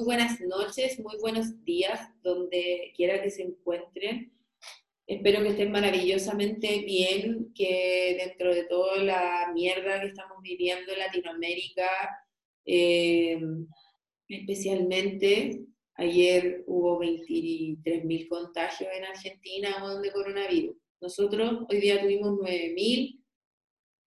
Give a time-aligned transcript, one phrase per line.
[0.00, 4.32] muy buenas noches, muy buenos días, donde quiera que se encuentren.
[5.06, 10.98] Espero que estén maravillosamente bien, que dentro de toda la mierda que estamos viviendo en
[11.00, 11.86] Latinoamérica,
[12.64, 13.42] eh,
[14.26, 20.76] especialmente ayer hubo 23.000 contagios en Argentina de coronavirus.
[21.02, 23.19] Nosotros hoy día tuvimos 9.000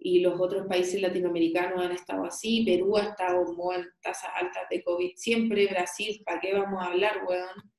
[0.06, 4.84] y los otros países latinoamericanos han estado así, Perú ha estado en tasas altas de
[4.84, 7.72] COVID siempre, Brasil, ¿para qué vamos a hablar, weón?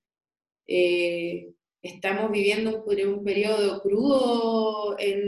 [0.67, 1.53] Eh,
[1.83, 5.21] estamos viviendo un, un periodo crudo en,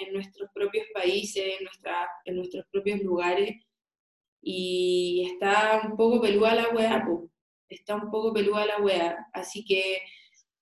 [0.00, 3.56] en, nuestros propios países, en, nuestra, en nuestros propios lugares,
[4.42, 7.08] y está un poco peluda la weá,
[7.70, 10.02] está un poco peluda la weá, así que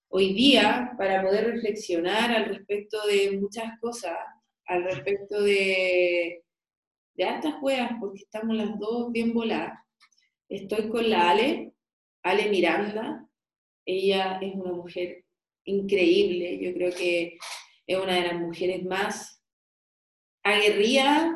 [0.07, 4.15] hoy día, para poder reflexionar al respecto de muchas cosas,
[4.65, 6.43] al respecto de,
[7.15, 9.79] de altas juegas, porque estamos las dos bien voladas.
[10.49, 11.73] Estoy con la Ale,
[12.23, 13.27] Ale Miranda.
[13.85, 15.25] Ella es una mujer
[15.65, 17.37] increíble, yo creo que
[17.85, 19.41] es una de las mujeres más
[20.43, 21.33] aguerridas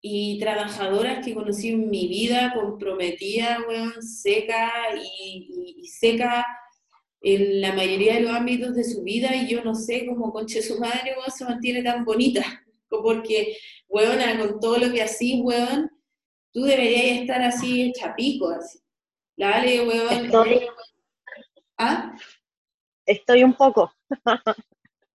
[0.00, 3.58] y trabajadoras que conocí en mi vida, comprometida,
[4.00, 6.46] seca y, y, seca
[7.20, 10.62] en la mayoría de los ámbitos de su vida y yo no sé cómo conche
[10.62, 13.56] su madre se mantiene tan bonita, porque,
[13.88, 15.90] weona, con todo lo que así, weón,
[16.52, 18.78] tú deberías estar así hecha pico, así.
[19.36, 20.24] Dale, weón.
[20.24, 20.66] Estoy,
[21.78, 22.16] ¿Ah?
[23.04, 23.92] Estoy un poco.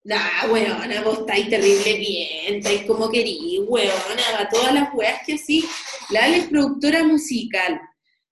[0.04, 5.64] Nah, weona, vos estáis terrible bien, estáis como querís, weona, todas las weas que así.
[6.10, 7.80] La Ale es productora musical,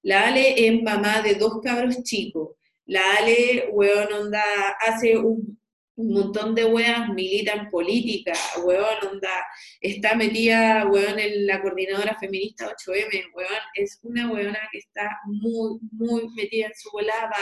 [0.02, 2.56] la Ale es mamá de dos cabros chicos,
[2.90, 4.44] la Ale, weón, onda,
[4.80, 5.60] hace un,
[5.96, 8.32] montón de weas, milita en política,
[8.64, 9.46] weón, onda,
[9.82, 15.78] está metida, weón, en la coordinadora feminista 8M, weón, es una weona que está muy,
[15.92, 17.36] muy metida en su volada,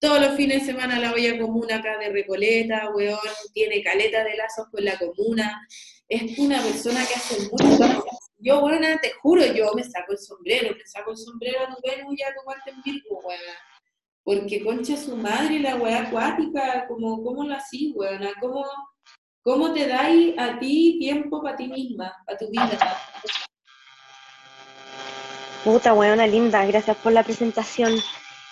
[0.00, 3.18] todos los fines de semana la olla comuna acá de Recoleta, weón,
[3.52, 5.64] tiene caleta de lazos con la comuna,
[6.08, 8.04] es una persona que hace muchas cosas.
[8.38, 12.14] Yo, weón, te juro, yo me saco el sombrero, me saco el sombrero a Venus
[12.18, 13.20] y a tomarte en Virgo,
[14.24, 18.32] porque concha su madre, la weá acuática, como, ¿cómo lo así, weona?
[18.40, 18.64] ¿Cómo,
[19.42, 22.78] ¿Cómo te dais a ti tiempo para ti misma, para tu vida?
[25.64, 27.94] Puta weona linda, gracias por la presentación.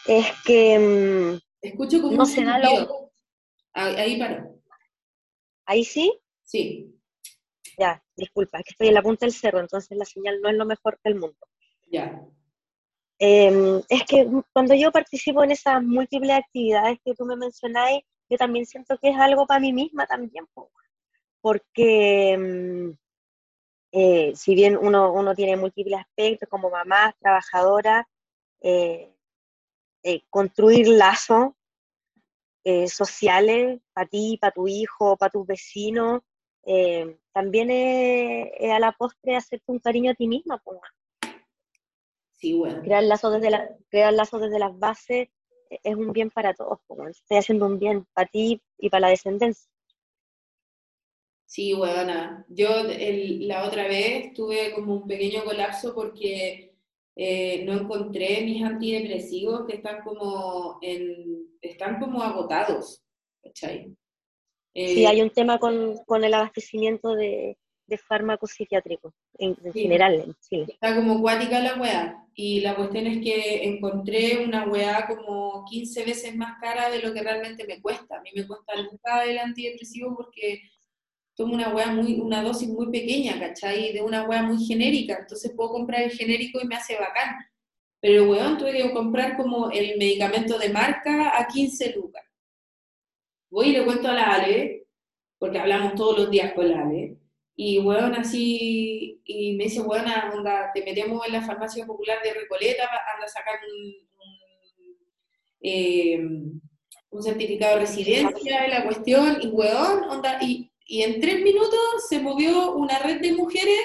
[0.07, 0.79] Es que.
[0.79, 3.13] Mm, Escucho como no se da lo...
[3.73, 4.61] Ahí paró.
[5.67, 6.13] ¿Ahí sí?
[6.43, 6.97] Sí.
[7.79, 10.57] Ya, disculpa, es que estoy en la punta del cerro, entonces la señal no es
[10.57, 11.39] lo mejor del mundo.
[11.91, 12.21] Ya.
[13.23, 18.39] Em, es que cuando yo participo en esas múltiples actividades que tú me mencionáis, yo
[18.39, 20.47] también siento que es algo para mí misma también,
[21.43, 22.97] porque em,
[23.93, 28.09] eh, si bien uno, tiene múltiples aspectos como mamá, trabajadora,
[28.63, 29.13] eh,
[30.03, 31.53] eh, construir lazos
[32.87, 36.23] sociales para ti, para tu hijo, para tus vecinos,
[37.33, 40.63] también es, a la postre hacerte un cariño a ti misma.
[42.83, 45.29] Crear lazos desde, la, crear lazos desde las bases
[45.71, 49.09] es un bien para todos, como estoy haciendo un bien para ti y para la
[49.11, 49.71] descendencia.
[51.47, 52.45] Sí, buena.
[52.49, 56.75] Yo la otra vez tuve como un pequeño colapso porque
[57.17, 63.03] eh, no encontré mis antidepresivos que están como en, están como agotados.
[63.43, 63.95] ¿cachai?
[64.75, 67.59] sí, hay un tema con, con el abastecimiento de,
[67.91, 70.67] de fármacos psiquiátricos en, general en Chile.
[70.69, 72.25] Está como cuática la weá.
[72.43, 77.13] Y la cuestión es que encontré una weá como 15 veces más cara de lo
[77.13, 78.17] que realmente me cuesta.
[78.17, 80.63] A mí me cuesta nunca el antidepresivo porque
[81.35, 83.93] tomo una weá muy, una dosis muy pequeña, ¿cachai?
[83.93, 85.19] De una weá muy genérica.
[85.21, 87.37] Entonces puedo comprar el genérico y me hace bacán.
[88.01, 92.25] Pero el weón tuve que comprar como el medicamento de marca a 15 lucas.
[93.51, 94.87] Voy y le cuento a la Ale,
[95.39, 97.00] porque hablamos todos los días con la Ale,
[97.63, 102.33] y, weón, así, y me dice, weón, anda, te metemos en la farmacia popular de
[102.33, 102.85] Recoleta,
[103.15, 103.93] anda a sacar un,
[105.61, 106.19] eh,
[107.11, 111.79] un, certificado de residencia de la cuestión, y weón, onda, y, y en tres minutos
[112.09, 113.81] se movió una red de mujeres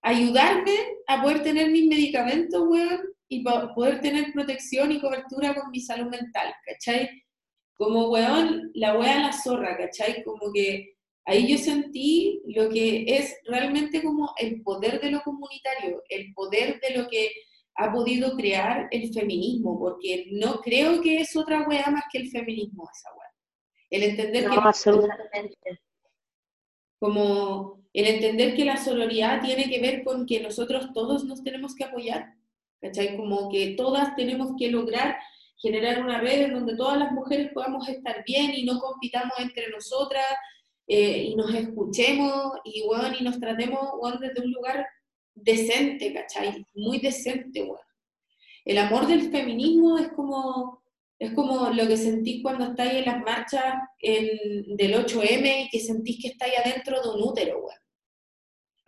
[0.00, 0.76] a ayudarme
[1.08, 6.06] a poder tener mis medicamentos, weón, y poder tener protección y cobertura con mi salud
[6.06, 7.10] mental, ¿cachai?
[7.74, 10.22] Como, weón, la wea la zorra, ¿cachai?
[10.22, 10.97] Como que
[11.28, 16.80] ahí yo sentí lo que es realmente como el poder de lo comunitario, el poder
[16.80, 17.30] de lo que
[17.74, 22.30] ha podido crear el feminismo, porque no creo que es otra wea más que el
[22.30, 23.30] feminismo esa wea.
[23.90, 24.56] El entender no, que...
[24.58, 25.80] absolutamente.
[26.98, 31.74] Como el entender que la sororidad tiene que ver con que nosotros todos nos tenemos
[31.74, 32.34] que apoyar.
[32.80, 33.18] ¿cachai?
[33.18, 35.18] Como que todas tenemos que lograr
[35.58, 39.68] generar una red en donde todas las mujeres podamos estar bien y no compitamos entre
[39.68, 40.24] nosotras
[40.90, 44.86] eh, y nos escuchemos y, bueno, y nos tratemos bueno, desde un lugar
[45.34, 46.64] decente, ¿cachai?
[46.74, 47.82] Muy decente, bueno.
[48.64, 50.82] El amor del feminismo es como,
[51.18, 56.20] es como lo que sentís cuando estáis en las marchas del 8M y que sentís
[56.22, 57.80] que estáis adentro de un útero, bueno.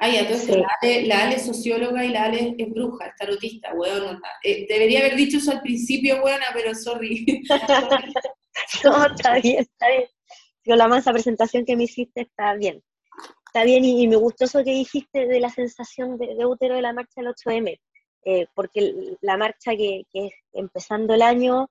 [0.02, 4.18] Ay, entonces la, Ale, la, es socióloga y la Ale es bruja, es tarotista, weón.
[4.42, 7.42] Eh, debería haber dicho eso al principio, buena, pero sorry.
[8.84, 10.08] no, está bien, está bien.
[10.64, 12.82] Yo la mansa presentación que me hiciste está bien.
[13.46, 16.92] Está bien, y, me gustó eso que dijiste de la sensación de, útero de la
[16.92, 17.80] marcha del 8M,
[18.24, 21.68] eh, porque la marcha que, es empezando el año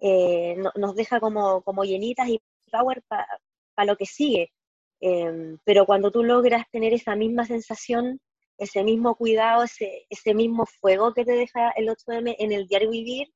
[0.00, 2.40] eh, nos deja como, como llenitas y
[2.70, 4.52] power para lo que sigue
[5.00, 8.20] Em, pero cuando tú logras tener esa misma sensación,
[8.58, 12.90] ese mismo cuidado, ese, ese mismo fuego que te deja el 8M en el diario
[12.90, 13.28] vivir,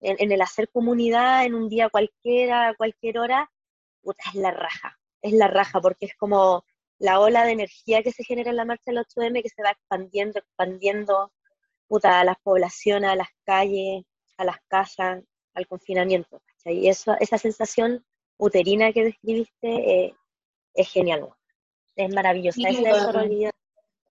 [0.00, 3.50] en, el hacer comunidad, en un día cualquiera, cualquier hora,
[4.04, 6.64] es la raja, es la raja, porque es como
[6.98, 9.70] la ola de energía que se genera en la marcha del 8M que se va
[9.70, 11.32] expandiendo, expandiendo
[11.86, 14.04] puta, a las poblaciones, a las calles,
[14.36, 15.22] a las casas,
[15.54, 16.42] al confinamiento.
[16.64, 18.04] Y eso, esa sensación
[18.36, 20.14] uterina que describiste eh,
[20.74, 21.28] es genial,
[21.96, 22.60] es maravillosa.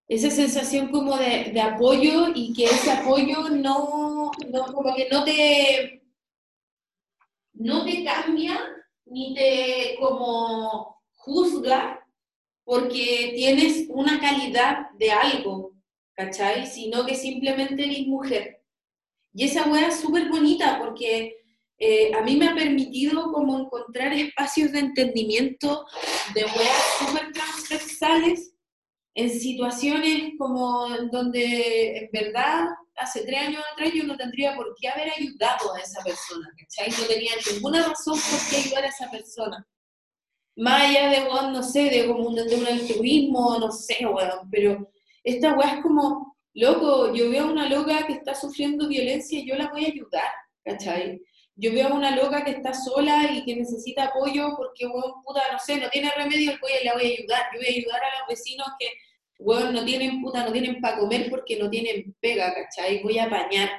[0.07, 4.31] esa, sensación como de, apoyo y que ese apoyo no,
[4.73, 6.01] como que no te,
[7.53, 8.76] no te cambia
[9.09, 12.05] ni te como juzga
[12.63, 15.73] porque tienes una calidad de algo,
[16.13, 16.65] ¿cachai?
[16.65, 18.61] Sino que simplemente eres mujer.
[19.33, 21.37] Y esa weá es súper bonita porque
[21.79, 25.85] eh, a mí me ha permitido como encontrar espacios de entendimiento
[26.33, 28.53] de weas súper transversales
[29.13, 32.65] en situaciones como donde en verdad
[32.97, 36.89] hace tres años atrás yo no tendría por qué haber ayudado a esa persona, ¿cachai?
[36.91, 39.67] No tenía ninguna razón por qué ayudar a esa persona.
[40.55, 44.49] Más allá de, bueno, no sé, de como un, de un altruismo, no sé, weón,
[44.51, 44.91] pero
[45.23, 49.47] esta weá es como, loco, yo veo a una loca que está sufriendo violencia y
[49.47, 50.31] yo la voy a ayudar,
[50.63, 51.21] ¿cachai?
[51.57, 55.41] yo veo a una loca que está sola y que necesita apoyo porque, bueno, puta,
[55.51, 57.45] no sé, no tiene remedio, voy a, la voy a ayudar.
[57.51, 58.87] Yo voy a ayudar a los vecinos que,
[59.39, 63.01] bueno, no tienen puta, no tienen para comer porque no tienen pega, ¿cachai?
[63.03, 63.69] Voy a apañar.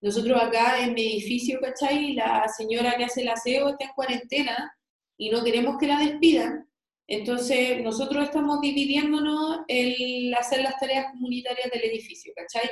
[0.00, 2.14] Nosotros acá en mi edificio, ¿cachai?
[2.14, 4.72] La señora que hace el aseo está en cuarentena
[5.16, 6.68] y no queremos que la despidan.
[7.08, 12.68] Entonces, nosotros estamos dividiéndonos en hacer las tareas comunitarias del edificio, ¿cachai?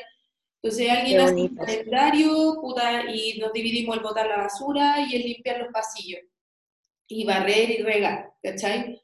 [0.60, 2.54] Entonces alguien hace un calendario
[3.12, 6.20] y nos dividimos el botar la basura y el limpiar los pasillos.
[7.06, 9.03] Y barrer y regar, ¿cachai?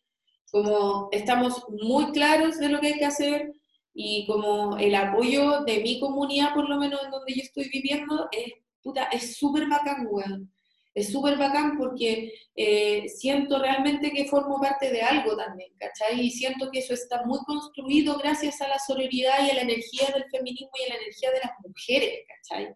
[0.51, 3.53] Como estamos muy claros de lo que hay que hacer
[3.95, 8.29] y como el apoyo de mi comunidad, por lo menos en donde yo estoy viviendo,
[8.33, 10.51] es puta, es súper bacán, weón
[10.95, 16.21] es súper bacán porque eh, siento realmente que formo parte de algo también, ¿cachai?
[16.21, 20.09] Y siento que eso está muy construido gracias a la solidaridad y a la energía
[20.13, 22.75] del feminismo y a la energía de las mujeres, ¿cachai?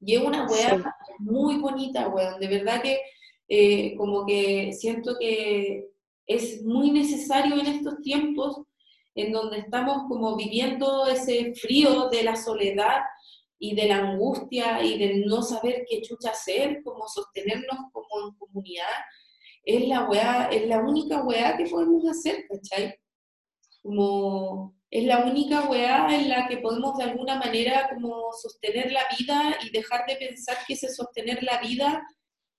[0.00, 0.82] Y es una weá
[1.18, 3.00] muy bonita, weón, de verdad que
[3.48, 5.90] eh, como que siento que
[6.26, 8.62] es muy necesario en estos tiempos
[9.14, 13.02] en donde estamos como viviendo ese frío de la soledad,
[13.64, 18.34] y de la angustia y del no saber qué chucha hacer, como sostenernos como en
[18.36, 18.84] comunidad,
[19.64, 22.94] es la weá, es la única weá que podemos hacer, ¿cachai?
[23.82, 29.06] Como es la única weá en la que podemos de alguna manera como sostener la
[29.18, 32.06] vida y dejar de pensar que ese sostener la vida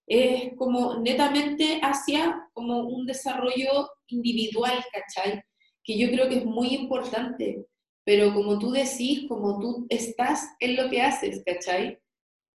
[0.07, 5.41] es como netamente hacia como un desarrollo individual, ¿cachai?
[5.83, 7.65] Que yo creo que es muy importante
[8.05, 11.99] pero como tú decís, como tú estás en lo que haces, ¿cachai?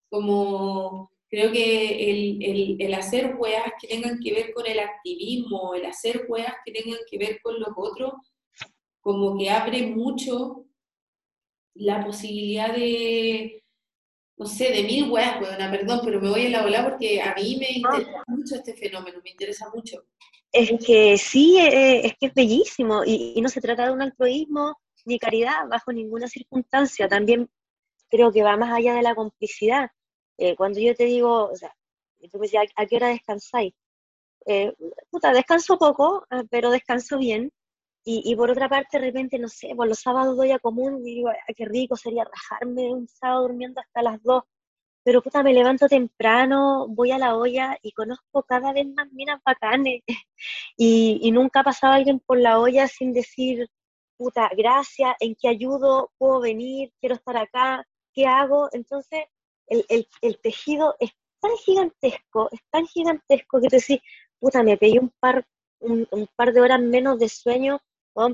[0.10, 5.86] Como creo que el, el, hacer weas que tengan que ver con el activismo, el
[5.86, 8.14] hacer weas que tengan que ver con los otros,
[9.02, 10.66] como que abre mucho
[11.74, 13.64] la posibilidad de,
[14.40, 17.36] no sé, de mil weas, weona, perdón, pero me voy a la ola porque a
[17.36, 17.98] mí me ah.
[17.98, 20.06] interesa mucho este fenómeno, me interesa mucho.
[20.52, 24.02] Es que sí, eh, es que es bellísimo y, y no se trata de un
[24.02, 27.08] altruismo ni caridad bajo ninguna circunstancia.
[27.08, 27.50] También
[28.10, 29.90] creo que va más allá de la complicidad.
[30.38, 31.76] Eh, cuando yo te digo, o sea,
[32.32, 33.74] tú me decías, ¿a qué hora descansáis?
[34.46, 34.74] Eh,
[35.10, 37.52] puta, descanso poco, eh, pero descanso bien.
[38.06, 41.16] Y, por otra parte, de repente, no sé, por los sábados doy a común y
[41.16, 44.44] digo, qué rico sería rajarme un sábado durmiendo hasta las dos.
[45.04, 49.42] Pero puta, me levanto temprano, voy a la olla y conozco cada vez más minas
[49.46, 50.02] bacanes.
[50.78, 53.68] y, nunca ha pasado alguien por la olla sin decir,
[54.18, 57.86] puta, gracias, en qué ayudo, puedo venir, quiero estar acá.
[58.14, 58.70] ¿qué hago?
[58.72, 59.26] Entonces,
[59.68, 64.00] el, tejido es tan gigantesco, es tan gigantesco que te decís,
[64.40, 65.46] puta, me pegué un par,
[65.80, 67.80] un, par de horas menos de sueño,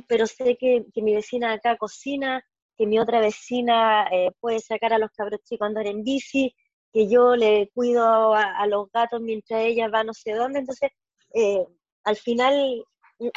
[0.08, 2.44] pero sé que, mi vecina acá cocina,
[2.78, 6.56] que mi otra vecina eh, puede sacar a los cabros chicos a andar en bici,
[6.92, 10.60] que yo le cuido a, los gatos mientras ella va no sé dónde.
[10.60, 10.92] Entonces,
[11.34, 11.66] eh,
[12.04, 12.86] al final,
[13.20, 13.32] es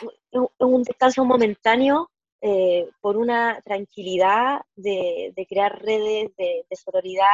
[0.61, 7.27] un descanso momentáneo eh, por una tranquilidad de, crear redes de, sororidad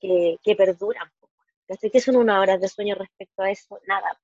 [0.00, 1.10] que, que perduran.
[1.66, 2.00] ¿Cachai?
[2.00, 3.78] son unas horas de sueño respecto a eso?
[3.86, 4.18] Nada,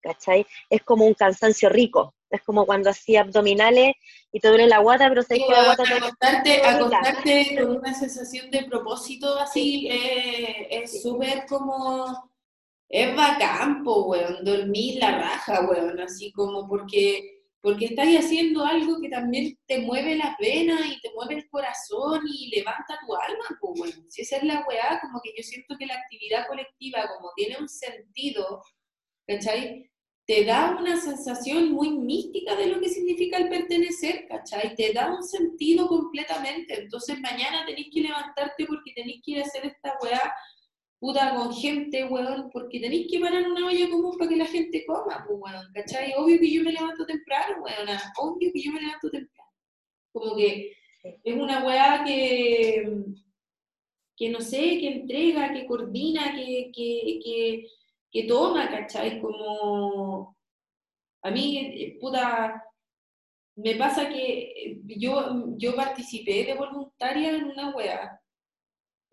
[0.00, 0.46] ¿cachai?
[0.70, 3.94] Es como un cansancio rico, es como cuando hacía abdominales
[4.32, 7.94] y te duele la guata, pero sé que la guata te acostarte, acostarte con una
[7.94, 12.30] sensación de propósito así eh, es súper como
[12.88, 19.00] es bacán, po, weón, dormir la raja, weón, así como porque porque estás haciendo algo
[19.00, 23.44] que también te mueve las venas y te mueve el corazón y levanta tu alma,
[23.58, 27.08] pues bueno, si esa es la weá, como que yo siento que la actividad colectiva,
[27.16, 28.62] como tiene un sentido,
[29.26, 29.90] ¿cachai?
[30.26, 34.74] Te da una sensación muy mística de lo que significa el pertenecer, ¿cachai?
[34.74, 39.42] Te da un sentido completamente, entonces mañana tenéis que levantarte porque tenéis que ir a
[39.42, 40.32] hacer esta weá
[41.04, 44.84] puta, con gente, weón, porque tenéis que parar una olla común para que la gente
[44.86, 46.14] coma, pues, weón, ¿cachai?
[46.16, 49.50] Obvio que yo me levanto temprano, weón, obvio que yo me levanto temprano.
[50.12, 52.88] Como que es una weá que,
[54.16, 57.66] que no sé, que entrega, que coordina, que, que, que,
[58.14, 59.20] que toma, ¿cachai?
[59.20, 60.36] Como
[61.22, 62.64] a mí, eh, puta,
[63.56, 68.20] me pasa que yo, yo participé de voluntaria en una weá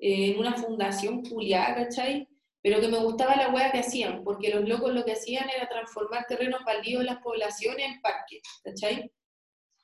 [0.02, 2.28] en una fundación culiada, ¿cachai?
[2.64, 5.70] Pero que me gustaba la hueá que hacían, porque los locos lo que hacían era
[5.70, 9.12] transformar terrenos baldíos de las poblaciones en parques, ¿cachai?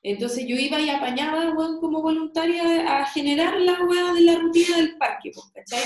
[0.02, 4.96] Entonces yo iba y apañaba, como voluntaria a generar la hueá de la rutina del
[4.96, 5.84] parque, pues, ¿cachai?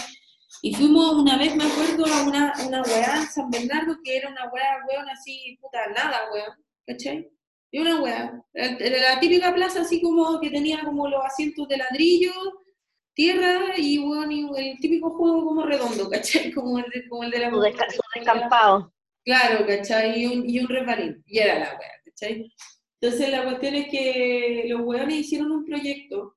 [0.60, 4.28] Y fuimos una vez, me acuerdo, a una, una weá en San Bernardo, que era
[4.28, 6.56] una weá, weón, así, puta, nada, weón,
[6.86, 7.30] ¿cachai?
[7.70, 11.78] Y una weá, era la típica plaza así como que tenía como los asientos de
[11.78, 12.32] ladrillo,
[13.14, 16.52] tierra y, bueno, el típico juego como redondo, ¿cachai?
[16.54, 17.50] Como el de, como el de la...
[18.14, 18.92] Descampado.
[19.24, 20.20] Claro, ¿cachai?
[20.20, 21.22] Y un, y un resbalín.
[21.26, 22.52] Y era la wea, ¿cachai?
[23.00, 26.36] Entonces la cuestión es que los weones hicieron un proyecto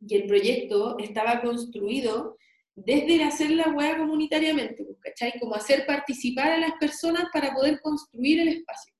[0.00, 2.36] y el proyecto estaba construido
[2.84, 5.38] desde hacer la wea comunitariamente, pues, ¿cachai?
[5.38, 8.92] Como hacer participar a las personas para poder construir el espacio.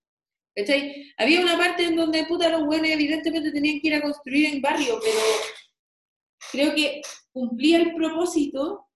[0.55, 1.13] ¿Cachai?
[1.17, 4.61] Había una parte en donde puta los weones evidentemente tenían que ir a construir en
[4.61, 5.19] barrio, pero
[6.51, 7.01] creo que
[7.33, 8.87] cumplía el propósito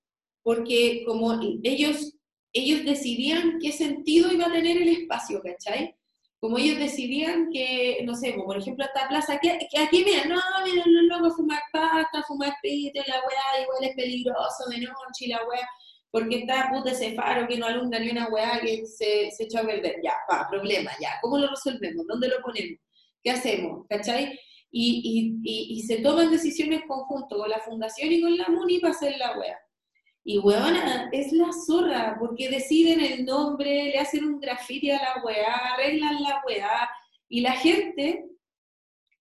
[0.43, 2.17] porque como ellos,
[2.53, 5.95] ellos decidían qué sentido iba a tener el espacio, ¿cachai?
[6.43, 10.93] Como ellos decidían que, no sé, por ejemplo, esta plaza, que, aquí miren, no, miren
[10.93, 15.39] los locos fumar pasta, fumar pito, la weá, igual es peligroso de noche y la
[15.47, 15.69] weá,
[16.11, 19.61] porque está puta ese faro que no alumbra ni una weá que se, se echa
[19.61, 20.01] a perder.
[20.03, 22.05] Ya, pa, problema, ya, ¿cómo lo resolvemos?
[22.09, 22.81] ¿Dónde lo ponemos?
[23.23, 23.87] ¿Qué hacemos?
[23.89, 24.37] ¿Cachai?
[24.73, 28.95] y, y, y, se toman decisiones conjunto con la fundación y con la MUNI para
[28.95, 29.59] hacer la wea.
[30.25, 35.23] Y weona, es la zorra, porque deciden el nombre, le hacen un grafiti a la
[35.25, 36.89] weá, arreglan la weá,
[37.29, 38.25] y la gente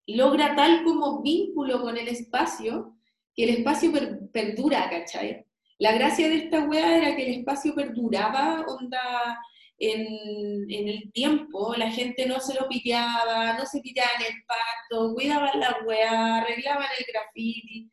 [0.08, 2.96] logra tal como vínculo con el espacio,
[3.34, 3.92] que el espacio
[4.34, 5.46] perdura, ¿cachai?
[5.78, 9.40] La gracia de esta weá era que el espacio perduraba, onda,
[9.80, 15.14] en, el tiempo, la gente no se lo piteaba, no se piteaba en el pacto,
[15.14, 17.90] cuidaban la weá, arreglaban el graffiti,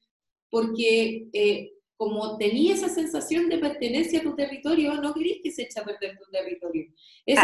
[0.51, 5.63] porque eh, como tenía esa sensación de pertenencia a tu territorio, no querías que se
[5.63, 6.87] eche a perder tu territorio.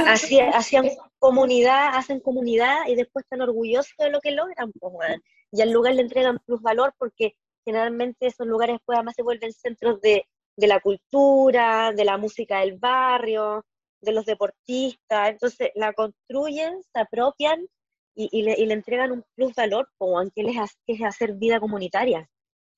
[0.06, 5.18] Así, hacían comunidad, hacen comunidad y después están orgullosos de lo que logran, pues,
[5.52, 9.52] y al lugar le entregan plus valor porque generalmente esos lugares pues además se vuelven
[9.52, 13.64] centros de, de la cultura, de la música del barrio,
[14.00, 17.66] de los deportistas, entonces la construyen, se apropian
[18.14, 20.56] y, le, entregan un plus valor, como aunque les
[20.86, 22.28] es hacer vida comunitaria.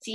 [0.04, 0.12] Sí,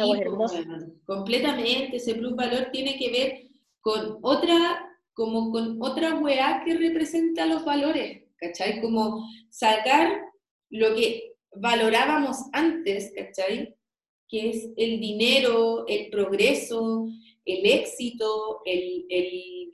[1.08, 3.42] completamente, ese plus valor tiene que ver
[3.82, 8.82] con otra, como con otra weá que representa los valores, ¿cachai?
[8.82, 10.22] Como sacar
[10.70, 13.76] lo que valorábamos antes, ¿cachai?
[14.28, 17.08] Que es el dinero, el progreso,
[17.44, 19.72] el éxito, el, el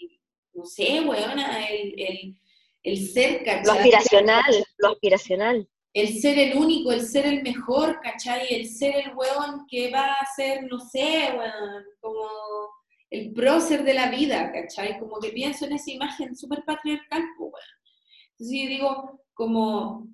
[0.53, 2.38] no sé, weona, el,
[2.84, 3.65] el, ser, ¿cachai?
[3.65, 5.69] Lo aspiracional, lo aspiracional.
[5.96, 8.54] El ser el único, el ser el mejor, ¿cachai?
[8.54, 12.28] El ser el weón que va a ser, no sé, weón, como
[13.10, 15.00] el prócer de la vida, ¿cachai?
[15.00, 17.54] Como que pienso en esa imagen súper patriarcal, weón.
[18.32, 20.10] Entonces yo digo, como,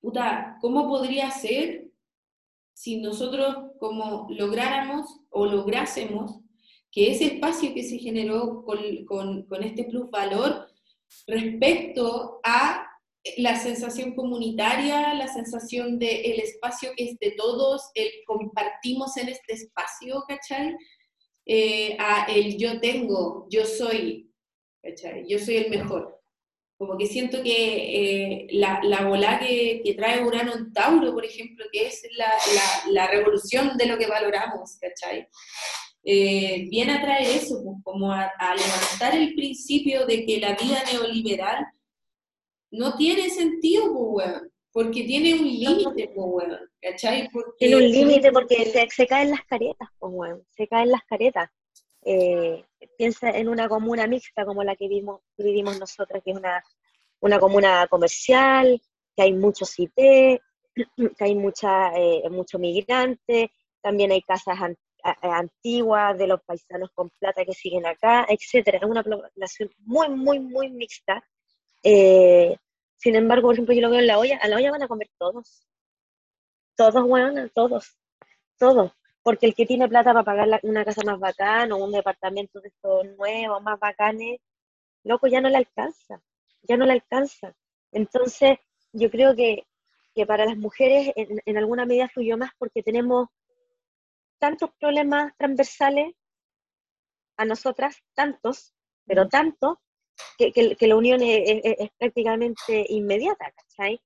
[0.00, 1.90] puta, ¿cómo podría ser
[2.72, 6.40] si nosotros como lográramos o lográsemos
[6.92, 10.68] que ese espacio que se generó con, con, este plus valor
[11.26, 12.85] respecto a
[13.38, 19.28] la sensación comunitaria, la sensación de el espacio que es de todos, el compartimos en
[19.28, 20.76] este espacio, ¿cachai?
[21.44, 24.32] Eh, a el yo tengo, yo soy,
[24.82, 25.26] ¿cachai?
[25.28, 26.20] Yo soy el mejor.
[26.78, 31.24] Como que siento que eh, la, la bola que, que, trae Urano en Tauro, por
[31.24, 35.26] ejemplo, que es la, la, la revolución de lo que valoramos, ¿cachai?
[36.08, 40.80] Eh, viene a traer eso, pues, como a, levantar el principio de que la vida
[40.92, 41.66] neoliberal
[42.70, 44.42] no tiene sentido, pues,
[44.72, 46.48] porque tiene un límite, pues,
[46.82, 47.28] ¿cachai?
[47.58, 51.48] tiene un límite porque se, se, caen las caretas, pues, se caen las caretas.
[52.04, 52.64] Eh,
[52.96, 56.62] piensa en una comuna mixta como la que vivimos, vivimos nosotros, que es una,
[57.20, 58.80] una comuna comercial,
[59.16, 59.94] que hay muchos IT,
[61.18, 63.50] que hay mucha, eh, mucho migrante,
[63.82, 64.58] también hay casas
[65.22, 68.78] antiguas de los paisanos con plata que siguen acá, etcétera.
[68.78, 71.24] Es una población muy, muy, muy mixta.
[71.88, 72.56] Eh,
[72.96, 74.88] sin embargo, por ejemplo, yo lo veo en la olla, a la olla van a
[74.88, 75.66] comer todos.
[76.76, 77.96] Todos, bueno, todos,
[78.58, 78.92] todos
[79.26, 82.68] porque el que tiene plata para pagar una casa más bacana o un departamento de
[82.68, 84.38] estos nuevos, más bacanes,
[85.02, 86.22] loco, ya no le alcanza,
[86.62, 87.52] ya no le alcanza.
[87.90, 88.56] Entonces,
[88.92, 89.66] yo creo que,
[90.28, 93.26] para las mujeres en, alguna medida fluyó más porque tenemos
[94.38, 96.14] tantos problemas transversales
[97.36, 99.78] a nosotras, tantos, pero tantos,
[100.38, 104.00] que, que, la unión es, es, prácticamente inmediata, ¿cachai?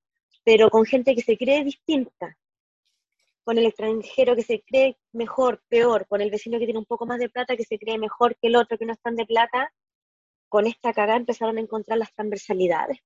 [0.44, 2.36] Pero con gente que se cree distinta,
[3.44, 7.06] con el extranjero que se cree mejor, peor, con el vecino que tiene un poco
[7.06, 9.72] más de plata que se cree mejor que el otro que no están de plata,
[10.48, 12.98] con esta cagada empezaron a encontrar las transversalidades.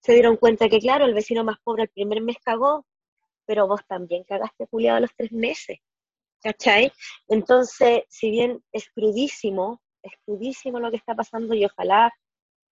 [0.00, 2.86] Se dieron cuenta que, claro, el vecino más pobre el primer mes cagó,
[3.44, 5.78] pero vos también cagaste culiado a los tres meses.
[6.40, 6.92] ¿Cachai?
[7.28, 12.12] Entonces, si bien es crudísimo, es crudísimo lo que está pasando y ojalá,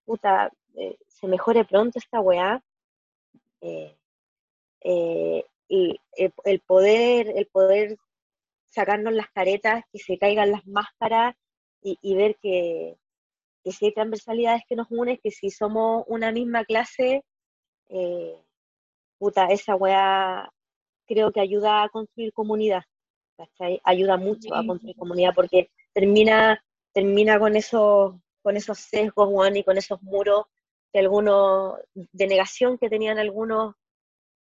[0.05, 2.63] puta, eh, se mejore pronto esta weá,
[3.61, 3.97] eh,
[4.81, 7.97] eh, y el, poder, el poder
[8.69, 11.35] sacarnos las caretas, que se caigan las máscaras
[11.83, 12.97] y, ver que,
[13.65, 17.23] si hay transversalidades que nos unen, que si somos una misma clase,
[19.19, 20.51] puta, esa weá
[21.07, 22.83] creo que ayuda a construir comunidad,
[23.83, 26.63] Ayuda mucho a construir comunidad porque termina,
[26.95, 30.45] termina con esos, con esos sesgos, Juan, y con esos muros
[30.93, 33.75] de algunos, de negación que tenían algunos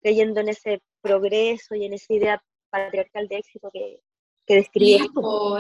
[0.01, 4.01] creyendo en ese progreso y en esa idea patriarcal de éxito que,
[4.47, 5.03] que describes.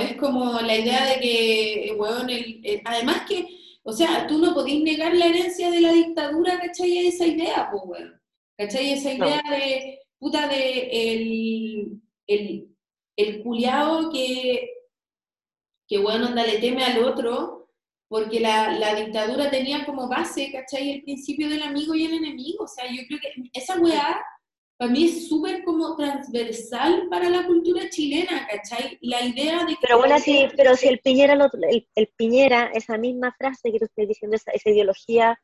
[0.00, 3.46] es como la idea de que, bueno, el, además que,
[3.82, 7.08] o sea, tú no podés negar la herencia de la dictadura, ¿cachai?
[7.08, 8.12] Esa idea, pues, bueno,
[8.56, 8.92] ¿cachai?
[8.92, 12.68] Esa idea de, puta, de el, el,
[13.16, 14.73] el culiao que,
[15.86, 17.68] que, bueno, anda, le teme al otro,
[18.08, 20.90] porque la, la, dictadura tenía como base, ¿cachai?
[20.90, 24.24] El principio del amigo y el enemigo, o sea, yo creo que esa weá
[24.76, 28.98] para mí es súper como transversal para la cultura chilena, ¿cachai?
[29.02, 29.80] La idea de que...
[29.80, 31.38] Pero bueno, sí, pero si el Piñera,
[31.94, 35.38] el, Piñera, esa misma frase que tú estás diciendo, esa, esa ideología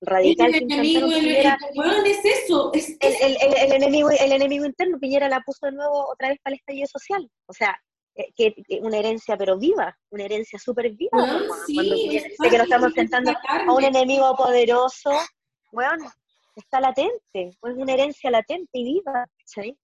[0.00, 0.54] radical...
[0.54, 1.58] El enemigo, el, Piñera,
[2.06, 6.28] es eso, es, el, el, enemigo, el enemigo interno, Piñera la puso de nuevo otra
[6.30, 7.78] vez para el estallido social, o sea,
[8.36, 11.76] que, una herencia pero viva, una herencia súper viva, bueno, sí,
[12.36, 15.10] cuando que nos estamos enfrentando a un enemigo poderoso,
[15.72, 16.10] bueno,
[16.56, 19.76] está latente, es una herencia latente y viva, ¿sí?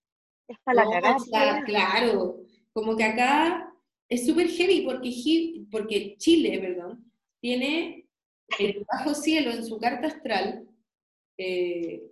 [0.49, 1.65] Es para la cagada.
[1.65, 2.41] Claro,
[2.73, 3.73] como que acá
[4.09, 8.09] es súper heavy porque, porque Chile, perdón, tiene
[8.59, 10.69] el bajo cielo en su carta astral,
[11.39, 12.03] eh,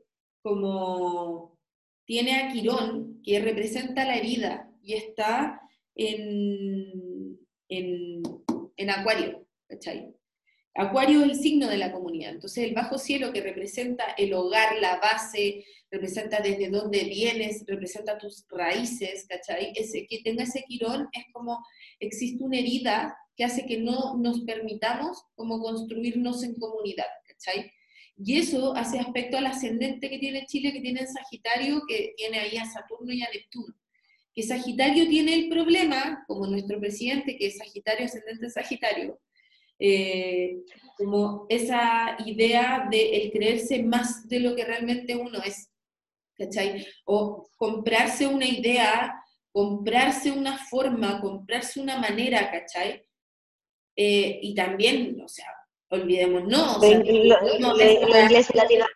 [0.42, 1.58] como
[2.04, 5.63] tiene a Quirón, que representa la herida y está
[5.94, 8.22] en, en,
[8.76, 10.14] en Acuario, ¿cachai?
[10.76, 14.76] Acuario es el signo de la comunidad, entonces el bajo cielo que representa el hogar,
[14.80, 19.72] la base, representa desde dónde vienes, representa tus raíces, ¿cachai?
[19.76, 21.64] Ese, que tenga ese quirón es como
[22.00, 27.70] existe una herida que hace que no nos permitamos como construirnos en comunidad, ¿cachai?
[28.16, 32.56] Y eso hace aspecto al ascendente que tiene Chile, que tiene Sagitario, que tiene ahí
[32.56, 33.74] a Saturno y a Neptuno.
[34.34, 39.20] Que Sagitario tiene el problema, como nuestro presidente, que es Sagitario, ascendente Sagitario,
[39.78, 40.56] eh,
[40.96, 45.70] como esa idea de el creerse más de lo que realmente uno es,
[46.36, 46.86] ¿cachai?
[47.04, 49.14] O comprarse una idea,
[49.52, 53.04] comprarse una forma, comprarse una manera, ¿cachai?
[53.96, 55.46] Eh, y también, o sea,
[55.90, 56.78] olvidemos, no.
[56.78, 58.88] los, ingleses inglés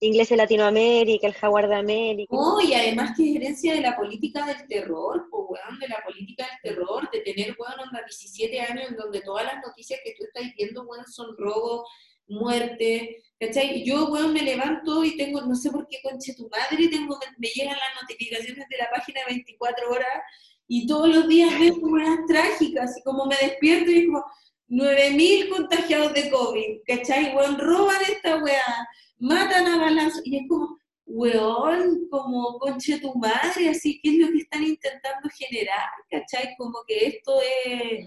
[0.00, 2.34] de Latinoamérica, el jaguar de América.
[2.34, 6.02] No, y además que es herencia de la política del terror, pues, weón, de la
[6.02, 10.14] política del terror, de tener, weón, onda 17 años en donde todas las noticias que
[10.16, 11.86] tú estás viendo, weón, son robo,
[12.28, 13.84] muerte, ¿cachai?
[13.84, 17.48] Yo, weón, me levanto y tengo, no sé por qué, conche tu madre, tengo, me,
[17.48, 20.22] llegan las notificaciones de la página 24 horas
[20.66, 24.24] y todos los días veo weas trágicas, y como me despierto y como,
[24.70, 27.34] 9.000 contagiados de COVID, ¿cachai?
[27.34, 33.68] Weón, roban esta weá, matan a balazo, y es como, weón, como conche tu madre,
[33.68, 35.88] así, ¿qué es lo que están intentando generar?
[36.08, 36.54] ¿Cachai?
[36.56, 38.06] Como que esto es,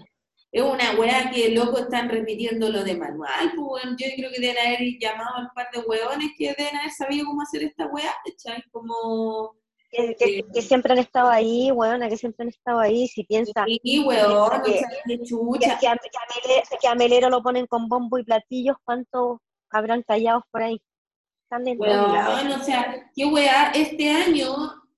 [0.52, 4.66] es una weá que loco están repitiendo lo de manual, pues yo creo que deben
[4.66, 8.14] haber llamado a un par de weones que deben haber sabido cómo hacer esta weá,
[8.24, 8.62] ¿cachai?
[8.70, 9.62] Como...
[9.94, 13.64] Que, siempre han estado ahí, weón, que siempre han estado ahí, si piensa...
[13.82, 15.78] Sí, weón, que, chucha.
[15.78, 19.38] Que, que, a Melero lo ponen con bombo y platillos, ¿cuántos
[19.70, 20.80] habrán callados por ahí?
[21.76, 24.48] Bueno, o sea, qué weá, este año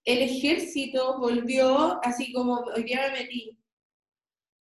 [0.04, 3.58] el ejército volvió, así como hoy día me metí,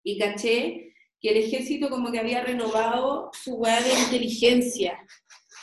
[0.04, 5.00] y caché que el ejército como que había renovado su weá de inteligencia,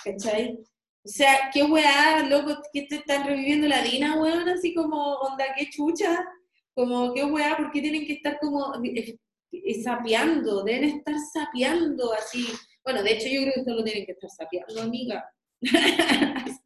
[0.05, 0.59] ¿cachai?
[1.07, 5.45] O sea, qué weá, loco, que te están reviviendo la Dina, weón, así como, onda,
[5.57, 6.27] qué chucha,
[6.75, 9.17] como, qué weá, ¿por qué tienen que estar como eh, eh?
[9.53, 12.49] Deben estar sapeando así.
[12.85, 15.25] Bueno, de hecho yo creo que esto lo tienen que estar sapeando, amiga.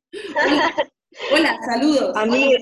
[1.33, 2.16] hola, saludos.
[2.16, 2.59] Amiga,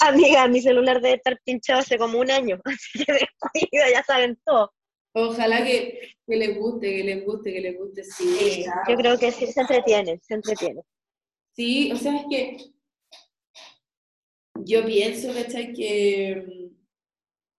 [0.00, 4.70] amiga, mi celular debe estar pinchado hace como un año, así que ya saben todo.
[5.12, 8.64] Ojalá que, que, les guste, que les guste, que les guste, sí.
[8.88, 10.82] yo creo que sí, se entretiene, se entretiene.
[11.56, 12.56] Sí, o sea, es que
[14.64, 15.72] yo pienso, ¿cachai?
[15.72, 16.70] Que,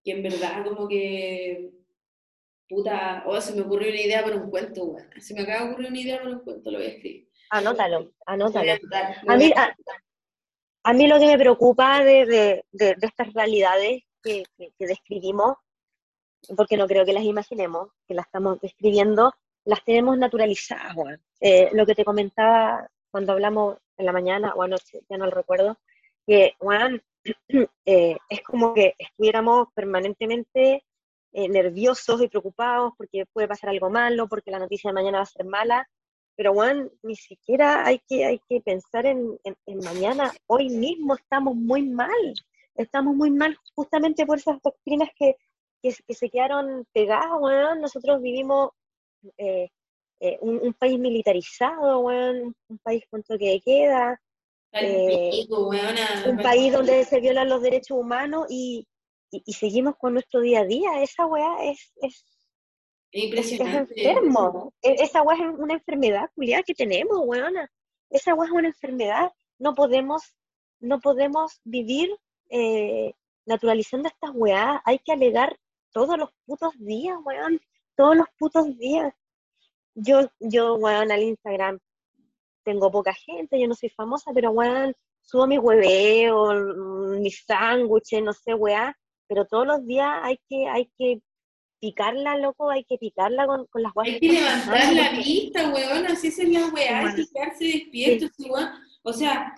[0.03, 1.81] que en verdad como que
[2.71, 5.09] puta, oh, se me ocurrió una idea para un cuento, bueno.
[5.19, 7.29] Se me acaba de ocurrir una idea para un cuento, lo voy a escribir.
[7.49, 8.71] Anótalo, anótalo.
[9.27, 9.51] A mí,
[10.83, 14.43] a, mí lo que me preocupa de, estas realidades que,
[14.79, 15.57] describimos,
[16.55, 19.33] porque no creo que las imaginemos, que las estamos describiendo,
[19.65, 25.01] las tenemos naturalizadas, eh, lo que te comentaba cuando hablamos en la mañana o anoche,
[25.09, 25.77] ya no lo recuerdo,
[26.25, 27.01] que, Juan,
[27.85, 30.83] eh, es como que estuviéramos permanentemente
[31.33, 35.23] eh, nerviosos y preocupados porque puede pasar algo malo, porque la noticia de mañana va
[35.23, 35.87] a ser mala,
[36.35, 39.37] pero bueno, ni siquiera hay que, hay que pensar en,
[39.83, 42.33] mañana, hoy mismo estamos muy mal,
[42.75, 45.35] estamos muy mal justamente por esas doctrinas que,
[45.81, 48.71] que, se quedaron pegadas, bueno, nosotros vivimos
[49.37, 49.69] eh,
[50.19, 54.21] eh, un, país militarizado, bueno, un país con toque de queda,
[54.73, 55.45] eh,
[56.27, 58.87] un país donde se violan los derechos humanos y,
[59.31, 62.23] y, seguimos con nuestro día a día, esa weá es, es
[63.11, 63.93] Impresionante.
[63.95, 64.73] Es enfermo.
[64.81, 67.69] E, esa agua es una enfermedad, Julián, que tenemos, weona.
[68.09, 69.31] Esa agua es una enfermedad.
[69.59, 70.35] No podemos,
[70.79, 72.15] no podemos vivir
[72.49, 73.13] eh,
[73.45, 74.81] naturalizando estas weas.
[74.85, 75.57] Hay que alegar
[75.91, 77.59] todos los putos días, weón.
[77.95, 79.13] Todos los putos días.
[79.95, 81.79] Yo, yo, weón, al Instagram
[82.63, 86.53] tengo poca gente, yo no soy famosa, pero weón, subo mi hueveo,
[87.19, 88.95] mis sándwiches, no sé, weá,
[89.27, 91.21] pero todos los días hay que, hay que
[91.79, 94.15] picarla, loco, hay que picarla con, con las guayas.
[94.15, 98.27] Hay que levantar la vista, weón, así es la weá, hay que quedarse despierto,
[99.03, 99.55] O sea,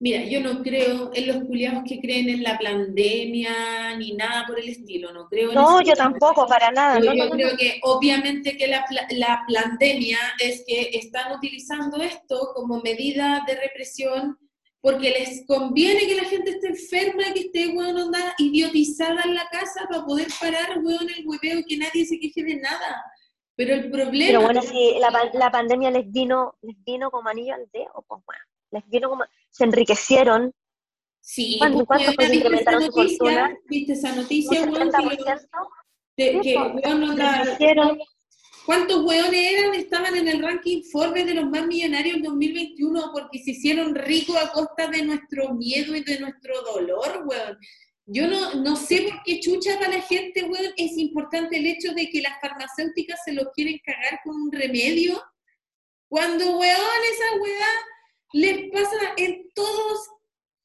[0.00, 4.58] mira, yo no creo en los culiados que creen en la pandemia ni nada por
[4.58, 6.98] el estilo, no creo No, yo tampoco, para nada.
[7.00, 13.44] yo creo que obviamente que la, la pandemia es que están utilizando esto como medida
[13.46, 14.36] de represión
[14.80, 19.46] porque les conviene que la gente esté enferma, que esté, weón, onda idiotizada en la
[19.50, 23.04] casa para poder parar, weón, el hueveo y que nadie se queje de nada.
[23.56, 24.26] Pero el problema...
[24.26, 28.22] Pero bueno, si la, la, pandemia les vino, les vino como anillo al dedo, pues
[28.24, 29.24] bueno, les vino como...
[29.50, 30.52] Se enriquecieron.
[31.20, 33.54] Sí, ¿cuánto, cuánto pues, incrementaron su fortuna?
[33.68, 34.90] ¿Viste esa noticia, weón?
[36.16, 37.44] Que, que, weón, onda,
[38.66, 39.74] ¿Cuántos hueones eran?
[39.74, 44.36] Estaban en el ranking Forbes de los más millonarios en 2021 porque se hicieron ricos
[44.36, 47.58] a costa de nuestro miedo y de nuestro dolor, weón.
[48.06, 51.92] Yo no, no sé por qué chucha para la gente, weón, es importante el hecho
[51.94, 55.22] de que las farmacéuticas se los quieren cagar con un remedio.
[56.08, 57.68] Cuando, weón, esa weá
[58.32, 60.08] les pasa en todos,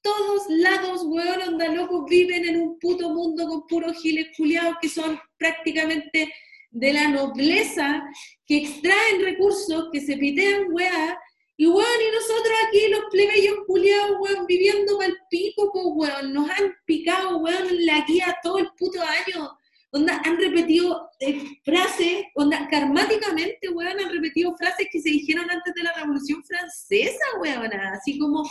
[0.01, 4.89] todos lados, weón, onda locos, viven en un puto mundo con puros giles culiados que
[4.89, 6.31] son prácticamente
[6.71, 8.03] de la nobleza
[8.45, 11.17] que extraen recursos, que se pitean, weá,
[11.57, 16.75] y weón, y nosotros aquí los plebeyos culiados, weón, viviendo mal pico, weón, nos han
[16.85, 19.57] picado, weón, la guía todo el puto año.
[19.95, 25.73] Onda, han repetido eh, frases, onda, karmáticamente, weón, han repetido frases que se dijeron antes
[25.73, 28.43] de la Revolución Francesa, weón, así como,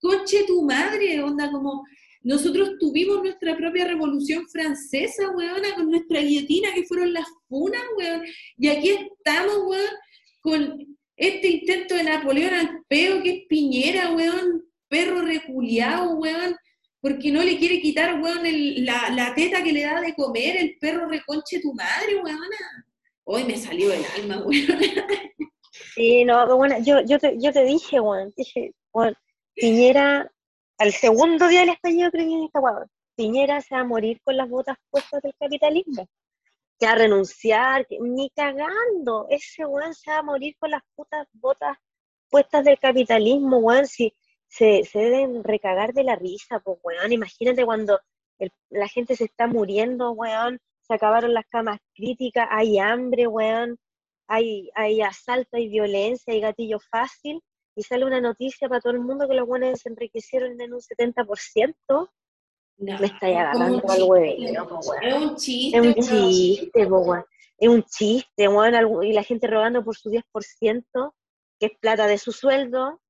[0.00, 1.84] coche tu madre, onda, como,
[2.22, 8.22] nosotros tuvimos nuestra propia revolución francesa, weón, con nuestra guillotina, que fueron las funas, weón,
[8.56, 9.90] y aquí estamos, weón,
[10.40, 16.56] con este intento de Napoleón al peo, que es Piñera, weón, perro reculiado, weón,
[17.00, 18.40] porque no le quiere quitar, weón,
[18.84, 22.40] la, la, teta que le da de comer, el perro reconche tu madre, weón.
[23.24, 24.80] Hoy me salió el alma, weón.
[25.94, 29.14] Sí, no, bueno, yo, yo, te, yo te dije, weón, dije, weón,
[29.54, 30.30] Piñera,
[30.78, 34.48] al segundo día del estallido que esta weón, Piñera se va a morir con las
[34.48, 36.08] botas puestas del capitalismo.
[36.78, 41.78] Que a renunciar, ni cagando, ese weón se va a morir con las putas botas
[42.28, 44.12] puestas del capitalismo, weón, si
[44.48, 47.12] se, deben recagar de la risa, pues, weón.
[47.12, 47.98] Imagínate cuando
[48.70, 53.78] la gente se está muriendo, weón, se acabaron las camas críticas, hay hambre, weón,
[54.28, 57.42] hay, hay asalto, hay violencia, hay gatillo fácil,
[57.74, 60.80] y sale una noticia para todo el mundo que los buenos se enriquecieron en un
[60.80, 62.08] 70%.
[62.78, 65.78] No, me está agarrando al huevo, pues, Es un chiste.
[65.78, 67.24] Es un chiste, weón.
[67.58, 71.14] Es un chiste, weón, y la gente rogando por su 10%,
[71.58, 73.00] que es plata de su sueldo,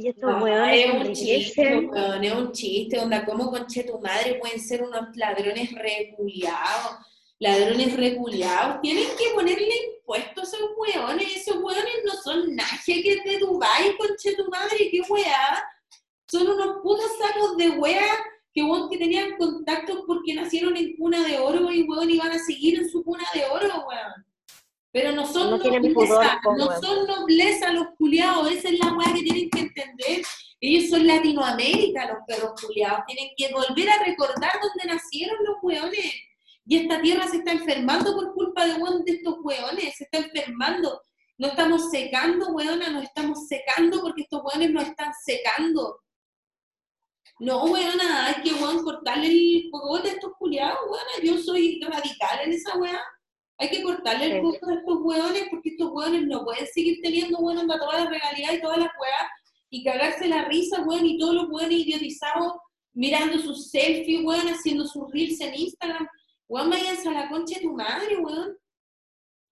[0.00, 0.30] y estos
[0.72, 1.90] es un chiste,
[2.22, 6.96] es un chiste, onda, ¿cómo conche tu madre pueden ser unos ladrones reculiados?
[7.38, 13.12] Ladrones reculiados, tienen que ponerle impuestos a esos weones, esos weones no son nadie que
[13.12, 15.64] es de Dubai, conche tu madre, qué weá.
[16.26, 18.06] Son unos putos sacos de weá
[18.54, 22.78] que que tenían contactos porque nacieron en cuna de oro y weón iban a seguir
[22.78, 24.29] en su cuna de oro, weón.
[24.92, 29.50] Pero no son nobleza, no son nobleza los culiados, esa es la weá que tienen
[29.50, 30.22] que entender.
[30.60, 36.12] Ellos son Latinoamérica, los perros culiados, tienen que volver a recordar dónde nacieron los weones.
[36.66, 38.74] Y esta tierra se está enfermando por culpa de,
[39.04, 41.00] de estos weones, se está enfermando.
[41.38, 46.00] No estamos secando, weona, nos estamos secando porque estos weones nos están secando.
[47.38, 51.24] No, weona, hay que weón, cortarle el cogote a estos culiados, weona.
[51.24, 53.00] Yo soy radical en esa weá
[53.60, 57.38] hay que cortarle el gusto a estos hueones porque estos hueones no pueden seguir teniendo,
[57.38, 59.30] bueno, todas las regalías y todas las huevas
[59.68, 62.54] y cagarse la risa, weón, y todos los hueones idiotizados
[62.94, 66.08] mirando sus selfies, weón, haciendo sus reels en Instagram.
[66.48, 68.56] Weón, váyanse a la concha de tu madre, weón.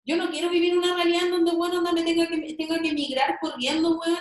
[0.06, 2.88] Yo no quiero vivir una realidad en donde, weón, donde me tenga que, tenga que
[2.88, 4.18] emigrar corriendo, weón,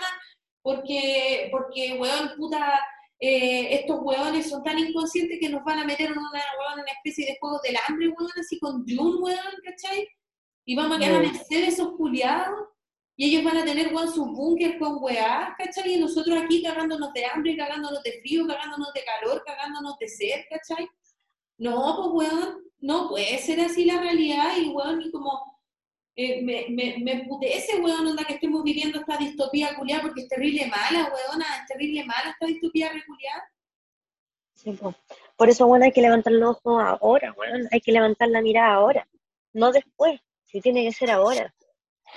[0.62, 2.78] porque, porque, weón, puta,
[3.20, 7.26] eh, estos hueones son tan inconscientes que nos van a meter en una, una especie
[7.26, 10.08] de juego del hambre, weón, así con Dune, weón, ¿cachai?
[10.66, 12.70] Y vamos a quedar a merced de esos culiados,
[13.16, 15.96] y ellos van a tener, weón, sus búnker con weá, ¿cachai?
[15.96, 20.42] Y nosotros aquí cagándonos de hambre, cagándonos de frío, cagándonos de calor, cagándonos de sed,
[20.52, 20.88] ¿cachai?
[21.58, 25.57] No, pues, weón, no puede ser así la realidad, y weón, y como
[26.20, 30.28] eh, me, me, me emputece, weón, onda que estemos viviendo esta distopía culiada porque es
[30.28, 33.52] terrible mala, weona, es terrible mala esta distopía reculiada.
[34.56, 34.76] Sí,
[35.36, 38.74] Por eso, bueno, hay que levantar los ojos ahora, weón, hay que levantar la mirada
[38.74, 39.08] ahora,
[39.54, 41.54] no después, si tiene que ser ahora.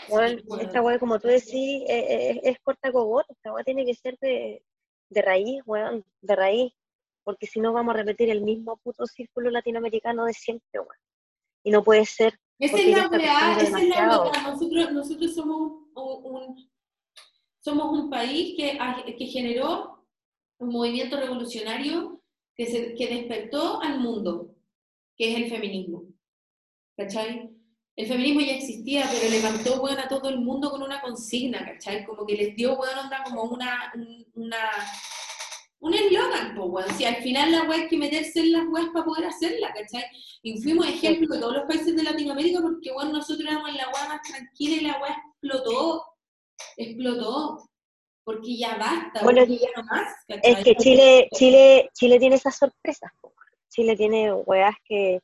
[0.08, 3.94] Weón, esta weón, como tú decís, eh, eh, es, corta cogote, esta weón tiene que
[3.94, 4.62] ser de,
[5.10, 6.72] de raíz, weón, de raíz,
[7.22, 11.09] porque si no vamos a repetir el mismo puto círculo latinoamericano de siempre, weón.
[11.62, 14.42] Y no puede ser, esa es la weá, esa es la weá.
[14.42, 16.70] Nosotros, nosotros somos un,
[17.60, 18.78] somos un país que,
[19.16, 20.06] que generó
[20.58, 22.22] un movimiento revolucionario
[22.54, 24.54] que, se, que despertó al mundo,
[25.16, 26.04] que es el feminismo.
[26.96, 27.50] ¿Cachai?
[27.96, 32.04] El feminismo ya existía, pero levantó, weón, a todo el mundo con una consigna, ¿cachai?
[32.04, 33.90] Como que les dio, weón, onda como una,
[34.34, 34.70] una
[35.80, 36.90] un eslogan, pues, weón.
[36.96, 40.04] Si al final la weá hay que meterse en las weas para poder hacerla, ¿cachai?
[40.42, 44.08] Y fuimos ejemplo de todos los países de Latinoamérica porque, bueno, nosotros éramos la weá
[44.08, 46.04] más tranquila y la weá explotó.
[46.76, 47.66] Explotó.
[48.22, 53.10] Porque ya basta, bueno, ya no más, Es que Chile, Chile, Chile tiene esas sorpresas,
[53.70, 55.20] Chile tiene weas que,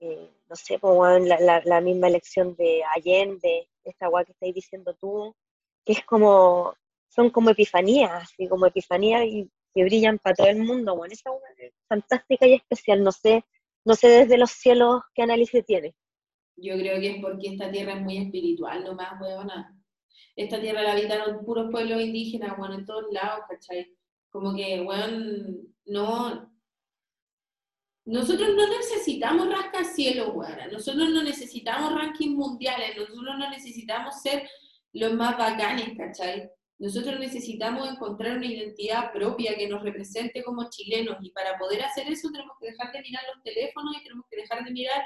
[0.00, 5.34] no sé, pues, la, la, misma elección de Allende, esta weá que estáis diciendo tú,
[5.84, 6.74] que es como
[7.08, 10.96] son como epifanías, así como epifanías y que brillan para todo el mundo.
[10.96, 13.02] Bueno, esa es fantástica y especial.
[13.02, 13.44] No sé,
[13.84, 15.94] no sé desde los cielos qué análisis tiene.
[16.56, 19.78] Yo creo que es porque esta tierra es muy espiritual, no más, huevona.
[20.34, 23.94] Esta tierra la habitaron puros pueblos indígenas, bueno, en todos lados, ¿cachai?
[24.30, 26.50] Como que, weón, no.
[28.06, 30.58] Nosotros no necesitamos rascacielos, weón.
[30.72, 32.96] Nosotros no necesitamos rankings mundiales.
[32.96, 34.48] Nosotros no necesitamos ser
[34.92, 36.50] los más bacanes, ¿cachai?
[36.78, 42.06] Nosotros necesitamos encontrar una identidad propia que nos represente como chilenos y para poder hacer
[42.08, 45.02] eso tenemos que dejar de mirar los teléfonos y tenemos que dejar de mirar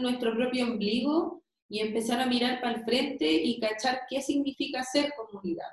[0.00, 5.12] nuestro propio ombligo y empezar a mirar para el frente y cachar qué significa ser
[5.16, 5.66] comunidad,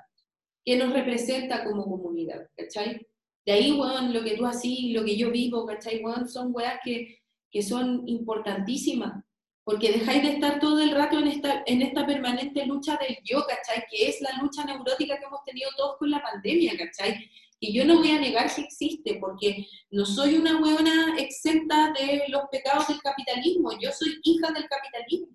[0.64, 3.06] qué nos representa como comunidad, ¿cachai?
[3.44, 6.00] De ahí, bueno, lo que tú así, lo que yo vivo, ¿cachai?
[6.00, 7.18] Bueno, son weas que,
[7.50, 9.22] que son importantísimas
[9.64, 13.44] porque dejáis de estar todo el rato en esta, en esta permanente lucha del yo,
[13.46, 13.84] ¿cachai?
[13.90, 17.30] Que es la lucha neurótica que hemos tenido todos con la pandemia, ¿cachai?
[17.60, 22.24] Y yo no voy a negar que existe, porque no soy una huevona exenta de
[22.28, 25.28] los pecados del capitalismo, yo soy hija del capitalismo.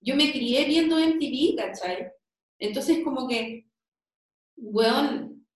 [0.00, 2.08] Yo me crié viendo MTV, ¿cachai?
[2.58, 3.66] Entonces como que,
[4.56, 5.46] weón,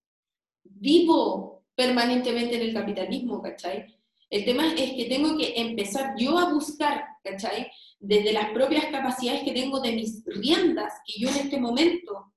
[0.63, 3.95] vivo permanentemente en el capitalismo, ¿cachai?
[4.31, 7.71] El tema es que tengo que empezar yo a buscar, ¿cachai?
[7.99, 12.33] Desde las propias capacidades que tengo de mis riendas, que yo en este momento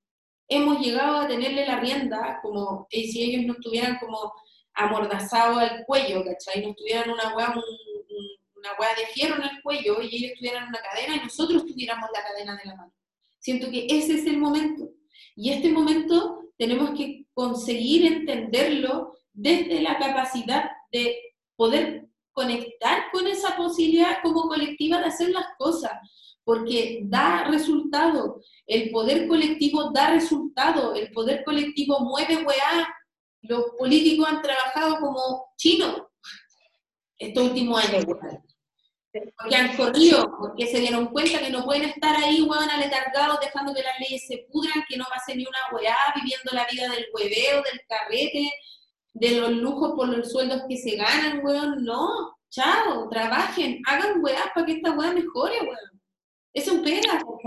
[0.49, 4.33] hemos llegado a tenerle la rienda, como eh, si ellos no estuvieran como
[4.75, 6.63] amordazados al cuello, ¿cachai?
[6.63, 11.17] No estuvieran una hueá, una de fierro en el cuello y ellos tuvieran una cadena
[11.17, 12.93] y nosotros tuviéramos la cadena de la mano.
[13.39, 14.89] Siento que ese es el momento.
[15.35, 21.17] Y este momento tenemos que conseguir entenderlo desde la capacidad de
[21.57, 22.02] poder
[22.33, 25.93] conectar con esa posibilidad como colectiva de hacer las cosas,
[26.45, 28.41] porque da resultado.
[28.67, 32.89] El poder colectivo da resultado, el poder colectivo mueve weá.
[33.43, 36.03] Los políticos han trabajado como chinos
[37.19, 42.43] estos últimos años, porque han corrido, porque se dieron cuenta que no pueden estar ahí,
[42.43, 46.51] weón, aletargados, dejando que las leyes se pudran, que no pase ni una weá, viviendo
[46.53, 48.51] la vida del hueveo, del carrete,
[49.15, 52.37] de los lujos por los sueldos que se ganan, weón, no.
[52.51, 56.01] Chao, trabajen, hagan weá para que esta weá mejore, weón.
[56.53, 57.45] Es un pega, ¿ok?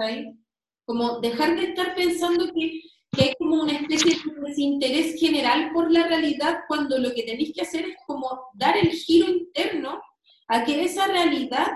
[0.85, 5.91] Como dejar de estar pensando que, que hay como una especie de desinterés general por
[5.91, 10.01] la realidad cuando lo que tenéis que hacer es como dar el giro interno
[10.47, 11.67] a que esa realidad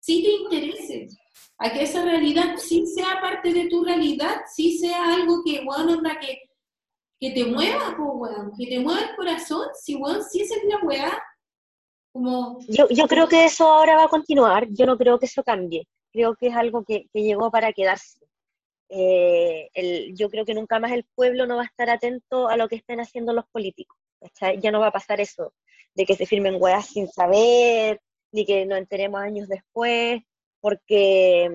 [0.00, 1.08] sí te interese,
[1.58, 5.92] a que esa realidad sí sea parte de tu realidad, sí sea algo que, bueno,
[5.92, 6.47] onda, que
[7.20, 10.78] que te mueva, weón, que te mueva el corazón, si weón, si esa es la
[10.84, 11.22] weá,
[12.12, 12.58] como...
[12.68, 15.86] Yo, yo creo que eso ahora va a continuar, yo no creo que eso cambie,
[16.12, 18.20] creo que es algo que, que llegó para quedarse.
[18.90, 22.56] Eh, el, yo creo que nunca más el pueblo no va a estar atento a
[22.56, 23.98] lo que estén haciendo los políticos,
[24.40, 25.52] ya no va a pasar eso,
[25.94, 28.00] de que se firmen weas sin saber,
[28.32, 30.22] ni que nos enteremos años después,
[30.60, 31.50] porque,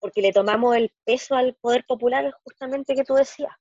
[0.00, 3.52] porque le tomamos el peso al poder popular justamente que tú decías.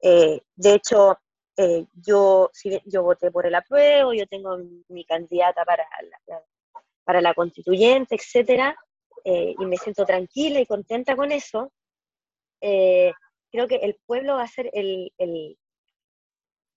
[0.00, 1.18] Eh, de hecho,
[1.56, 2.50] eh, yo,
[2.84, 5.84] yo voté por el apruebo, yo tengo mi candidata para
[6.26, 6.42] la,
[7.04, 8.76] para la constituyente, etcétera,
[9.24, 11.72] eh, y me siento tranquila y contenta con eso.
[12.60, 15.58] creo que el pueblo va a ser el, el,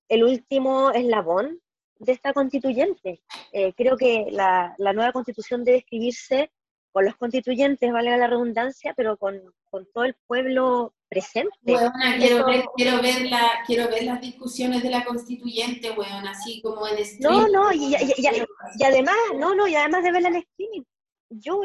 [0.09, 1.59] el último eslabón
[1.99, 3.21] de esta constituyente.
[3.77, 6.51] creo que la, la, nueva constitución debe escribirse
[6.91, 9.39] con los constituyentes, valga la redundancia, pero con,
[9.69, 11.53] con todo el pueblo presente.
[11.65, 16.87] quiero, ver, quiero, ver la, quiero ver las discusiones de la constituyente, weón, así como
[16.87, 17.37] en streaming.
[17.37, 20.83] No, no, y, y, además, no, no, y además de verla en streaming,
[21.29, 21.61] yo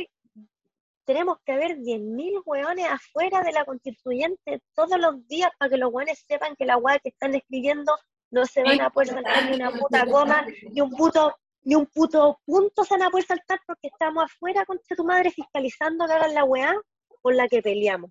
[1.05, 5.93] tenemos que ver 10.000 weones afuera de la constituyente todos los días para que los
[5.93, 7.97] weones sepan que la weá que están escribiendo
[8.33, 11.33] no se van a poder saltar ni una puta goma, ni un puto
[11.63, 15.31] ni un puto punto se van a poder saltar porque estamos afuera contra tu madre
[15.31, 16.75] fiscalizando que hagan la weá
[17.23, 18.11] por la que peleamos.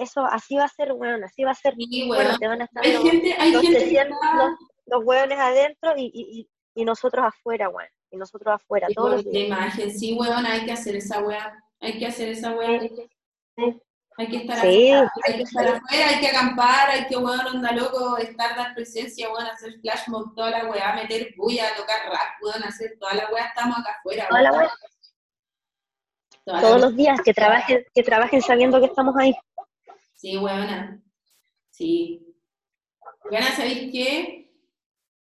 [0.00, 1.74] Eso, así va a ser, weón, así va a ser.
[2.06, 3.36] bueno, te van a estar los, gente,
[4.86, 7.90] los, weones adentro y, y, nosotros afuera, weón.
[8.10, 11.54] Y nosotros afuera, todos los imagen, sí, weón, hay que hacer esa weá.
[11.80, 12.80] Hay que hacer esa weá.
[14.16, 17.72] Hay que estar afuera, hay que estar afuera, hay que acampar, hay que, weón, onda
[17.72, 22.42] loco, estar dar presencia, weón, hacer flash mob, toda la weá, meter bulla, tocar rap,
[22.42, 24.28] weón, hacer toda la weá, estamos acá afuera,
[26.44, 29.34] Todos los días, que trabajen, que trabajen sabiendo que estamos ahí.
[30.20, 31.02] Sí, weona.
[31.70, 32.26] Sí.
[33.30, 34.52] Weona, ¿sabéis qué?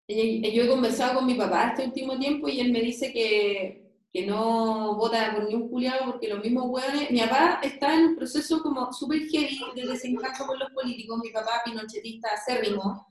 [0.07, 3.81] Yo he conversado con mi papá este último tiempo y él me dice que
[4.11, 7.09] que no vota por ni un culiado porque los mismos hueones.
[7.11, 11.19] Mi papá está en un proceso como súper heavy de desencanto con los políticos.
[11.23, 13.07] Mi papá, pinochetista acérrimo,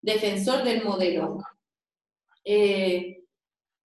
[0.00, 1.38] defensor del modelo.
[2.44, 3.24] Eh,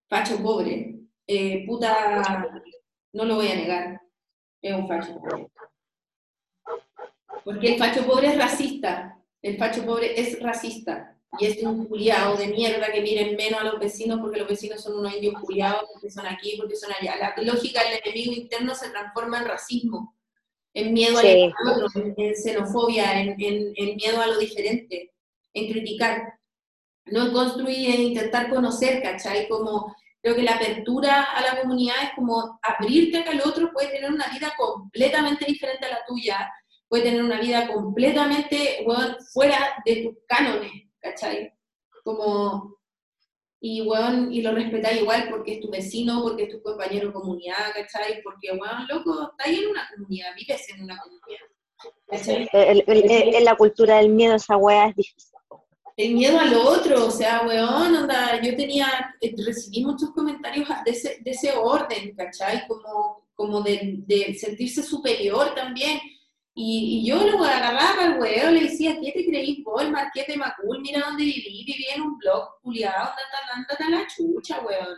[0.09, 0.95] facho pobre.
[1.27, 2.43] Eh, puta,
[3.13, 4.01] no lo voy a negar,
[4.61, 5.47] es un facho pobre.
[7.47, 9.17] Porque el facho pobre es racista.
[9.41, 13.63] El facho pobre es racista y es un culiado de mierda que miren menos a
[13.63, 17.15] los vecinos porque los vecinos son unos indios culiados, porque son aquí, porque son allá.
[17.15, 20.13] La lógica del enemigo interno se transforma en racismo.
[20.73, 21.53] en miedo al
[21.85, 21.87] otro,
[22.17, 25.13] en, xenofobia, en, en, miedo a lo diferente,
[25.53, 26.33] en criticar,
[27.05, 29.47] no en construir, en intentar conocer, ¿cachai?
[29.47, 33.71] Como creo que la apertura a la comunidad es como abrirte a que el otro
[33.71, 36.51] puede tener una vida completamente diferente a la tuya,
[36.87, 38.85] puede tener una vida completamente
[39.33, 41.53] fuera de tus cánones, ¿cachai?
[42.03, 42.77] Como
[43.59, 47.13] y, bueno, y lo respetáis igual porque es tu vecino, porque es tu compañero de
[47.13, 48.21] comunidad, ¿cachai?
[48.23, 51.39] Porque, bueno, loco, estás en una comunidad, vives en una comunidad.
[52.07, 52.49] ¿cachai?
[52.53, 55.33] En la cultura del miedo esa weá es difícil.
[55.95, 60.91] El miedo al otro, o sea, weón, onda, yo tenía, eh, recibí muchos comentarios de
[60.91, 62.67] ese, de ese orden, ¿cachai?
[62.67, 65.99] Como, como de, de sentirse superior también
[66.59, 70.81] y, yo lo agarraba al huevo, le decía, ¿qué te creís vos, el Marquete Macul?
[70.81, 73.13] Mira dónde viví, viví en un blog culiado,
[73.53, 74.97] andate a la chucha, weón.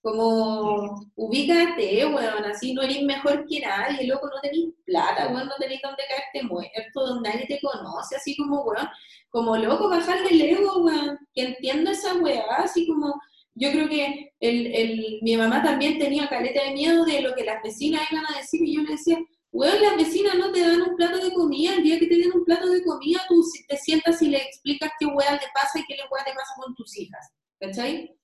[0.00, 5.54] Como, ubícate, weón, así no eres mejor que nadie, loco, no tenés plata, weón, no
[5.58, 8.88] tenés dónde caerte muerto, donde nadie te conoce, así como, weón,
[9.30, 13.20] como loco, bajar del ego, weón, que entiendo esa weá, así como,
[13.54, 17.44] yo creo que el, el, mi mamá también tenía caleta de miedo de lo que
[17.44, 19.18] las vecinas iban a decir, y yo le decía,
[19.52, 22.32] Weón, las vecinas no te dan un plato de comida, el día que te den
[22.34, 25.84] un plato de comida, tú te sientas y le explicas qué weá te pasa y
[25.84, 27.30] qué le weá te pasa con tus hijas,
[27.60, 28.16] ¿cachai?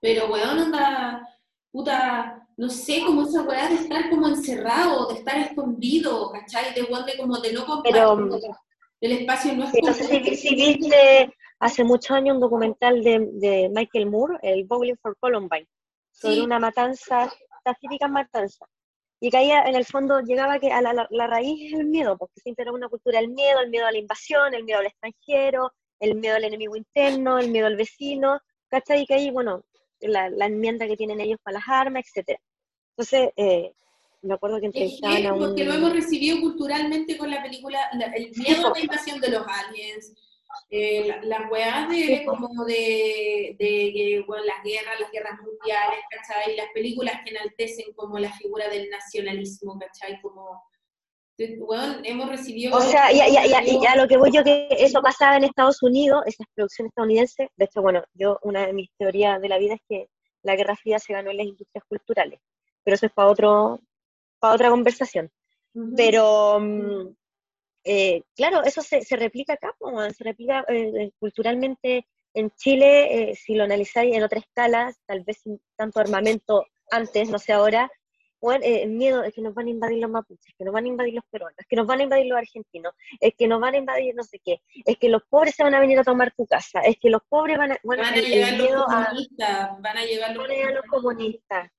[0.00, 1.28] Pero weón, anda,
[1.72, 6.72] puta, no sé, como esa weá de estar como encerrado, de estar escondido, ¿cachai?
[6.74, 8.40] De weón de como de no compartir,
[9.00, 14.06] el espacio no es No sé si, viste hace muchos años un documental de, Michael
[14.06, 15.66] Moore, el Bowling for Columbine,
[16.12, 17.32] sobre una matanza,
[17.64, 18.68] las típicas matanzas
[19.20, 22.62] y caía, en el fondo, llegaba que a la, raíz es el miedo, porque siempre
[22.62, 26.14] era una cultura del miedo, el miedo a la invasión, el miedo al extranjero, el
[26.14, 29.02] miedo al enemigo interno, el miedo al vecino, ¿cachai?
[29.02, 29.64] Y que ahí, bueno,
[30.00, 32.40] la, la enmienda que tienen ellos para las armas, etcétera.
[32.96, 33.72] Entonces, eh,
[34.22, 35.40] me acuerdo que entrevistaban a un...
[35.40, 37.78] Porque lo hemos recibido culturalmente con la película,
[38.14, 40.12] el miedo a la invasión de los aliens,
[40.70, 46.56] eh, las weas de, como de, de, bueno, las guerras, las guerras mundiales, ¿cachai?
[46.56, 50.20] Las películas que enaltecen como la figura del nacionalismo, ¿cachai?
[50.20, 50.62] Como,
[51.60, 52.76] bueno, hemos recibido...
[52.76, 56.46] O sea, y, a lo que voy yo, que eso pasaba en Estados Unidos, esas
[56.54, 60.08] producciones estadounidenses, de hecho, bueno, yo, una de mis teorías de la vida es que
[60.42, 62.40] la Guerra Fría se ganó en las industrias culturales,
[62.84, 63.80] pero eso es para otro
[64.38, 65.30] para otra conversación.
[65.96, 67.14] Pero, mm,
[67.88, 69.74] eh, claro, eso se, se replica acá,
[70.14, 75.38] se replica eh, eh, culturalmente en Chile, si lo analizáis en otra escala, tal vez
[75.42, 77.90] sin tanto armamento antes, no sé ahora,
[78.40, 80.88] bueno, el miedo es que nos van a invadir los mapuches, que nos van a
[80.88, 83.78] invadir los peruanos, que nos van a invadir los argentinos, es que nos van a
[83.78, 86.46] invadir no sé qué, es que los pobres se van a venir a tomar tu
[86.46, 87.78] casa, es que los pobres van a...
[87.82, 91.70] Bueno, van a llegar los comunistas, van a llegar los, los comunistas.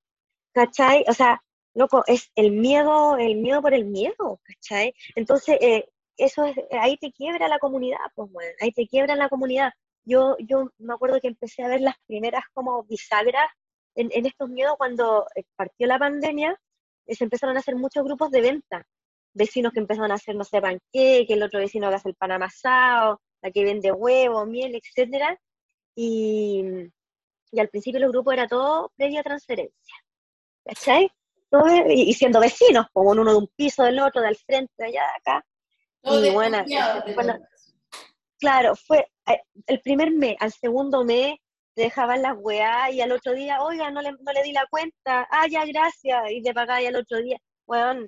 [0.51, 1.05] ¿Cachai?
[1.07, 1.41] O sea,
[1.75, 4.93] loco, es el miedo, el miedo por el miedo, ¿cachai?
[5.15, 5.87] Entonces, eh,
[6.19, 9.71] eso es, ahí te quiebra la comunidad, pues bueno, ahí te quiebra la comunidad.
[10.05, 13.49] Yo, yo me acuerdo que empecé a ver las primeras como bisagras
[13.95, 16.57] en, estos miedos cuando eh, partió la pandemia,
[17.05, 18.85] eh, se empezaron a hacer muchos grupos de venta,
[19.33, 22.31] vecinos que empezaron a hacer, no sé, panqueque, el otro vecino que hace el pan
[22.31, 25.37] amasado, la que vende huevo, miel, etcétera,
[25.95, 26.63] y,
[27.57, 29.95] al principio el grupo era todo previa transferencia,
[30.65, 31.09] ¿cachai?
[31.89, 35.45] y, siendo vecinos, como uno de un piso del otro, del frente, allá, de acá.
[36.03, 36.63] Y bueno,
[38.39, 41.35] claro, fue eh, el primer mes, al segundo mes
[41.75, 44.65] te dejaban las weá y al otro día, oiga, no le, no le di la
[44.69, 47.37] cuenta, ah, ya, gracias, y te pagáis al otro día.
[47.65, 48.07] Bueno,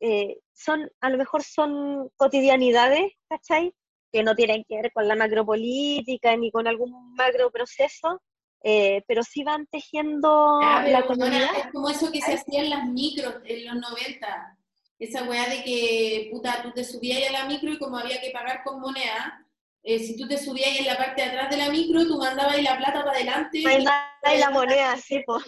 [0.00, 3.74] eh, son, a lo mejor son cotidianidades, ¿cachai?
[4.12, 8.20] Que no tienen que ver con la macropolítica ni con algún macro proceso,
[8.64, 11.50] eh, pero sí van tejiendo la comunidad.
[11.56, 14.58] es como eso que se hacía en las micros en los 90,
[15.02, 18.30] esa weá de que, puta, tú te subías a la micro y como había que
[18.30, 19.44] pagar con moneda,
[19.82, 22.62] eh, si tú te subías en la parte de atrás de la micro, tú mandabas
[22.62, 23.58] la plata para adelante.
[23.58, 25.40] Y la moneda, sí, po.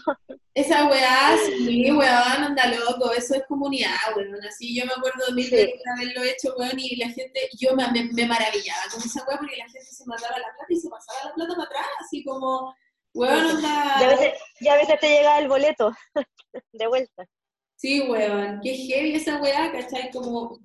[0.54, 4.44] Esa weá, sí, weón, anda loco, eso es comunidad, weón.
[4.44, 5.54] Así yo me acuerdo de mí sí.
[5.54, 9.68] haberlo hecho, weón, y la gente, yo me, me, maravillaba con esa weá porque la
[9.68, 12.74] gente se mandaba la plata y se pasaba la plata para atrás, así como,
[13.14, 14.00] weón, anda.
[14.00, 14.32] Ya a veces,
[14.68, 15.92] a veces te llega el boleto
[16.72, 17.24] de vuelta.
[17.84, 20.10] Sí, weón, qué heavy esa weá, ¿cachai?
[20.10, 20.58] Como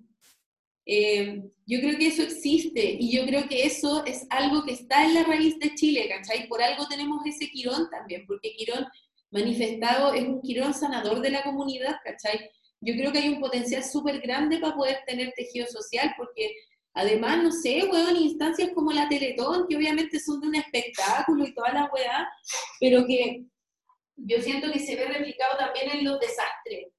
[0.85, 5.03] eh, yo creo que eso existe y yo creo que eso es algo que está
[5.03, 6.47] en la raíz de Chile, ¿cachai?
[6.47, 8.85] Por algo tenemos ese Quirón también, porque Quirón
[9.31, 12.49] manifestado es un Quirón sanador de la comunidad, ¿cachai?
[12.79, 16.53] Yo creo que hay un potencial súper grande para poder tener tejido social, porque
[16.93, 21.53] además, no sé, weón, instancias como la Teletón, que obviamente son de un espectáculo y
[21.53, 22.29] toda la weá,
[22.79, 23.43] pero que
[24.15, 26.93] yo siento que se ve replicado también en los desastres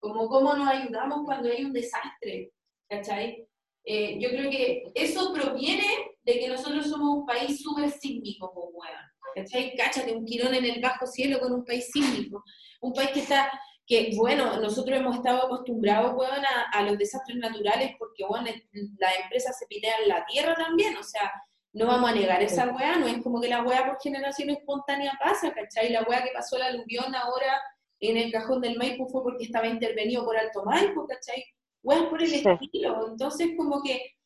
[0.00, 2.52] como cómo nos ayudamos cuando hay un desastre,
[2.88, 3.46] ¿cachai?
[3.84, 5.86] Eh, yo creo que eso proviene
[6.22, 9.08] de que nosotros somos un país súper sísmico, pues, weón.
[9.34, 9.74] ¿Cachai?
[9.76, 12.42] Cáchate, un quirón en el bajo cielo con un país sísmico.
[12.80, 13.50] Un país que está,
[13.86, 18.50] que bueno, nosotros hemos estado acostumbrados, weón, a, los desastres naturales porque, bueno,
[18.98, 21.32] las empresas se pitean la tierra también, o sea,
[21.72, 25.12] no vamos a negar esa weá, no es como que la weá por generación espontánea
[25.22, 25.90] pasa, ¿cachai?
[25.90, 27.60] La weá que pasó la aluvión ahora
[28.00, 31.44] en el cajón del Maipo fue porque estaba intervenido por Alto Maipo, ¿cachai?
[31.82, 34.18] Weá por el estilo, entonces como que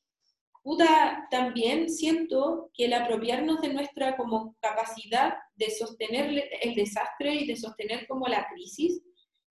[0.62, 7.47] puta, también siento que el apropiarnos de nuestra como capacidad de sostener el desastre y
[7.47, 9.03] de sostener como la crisis,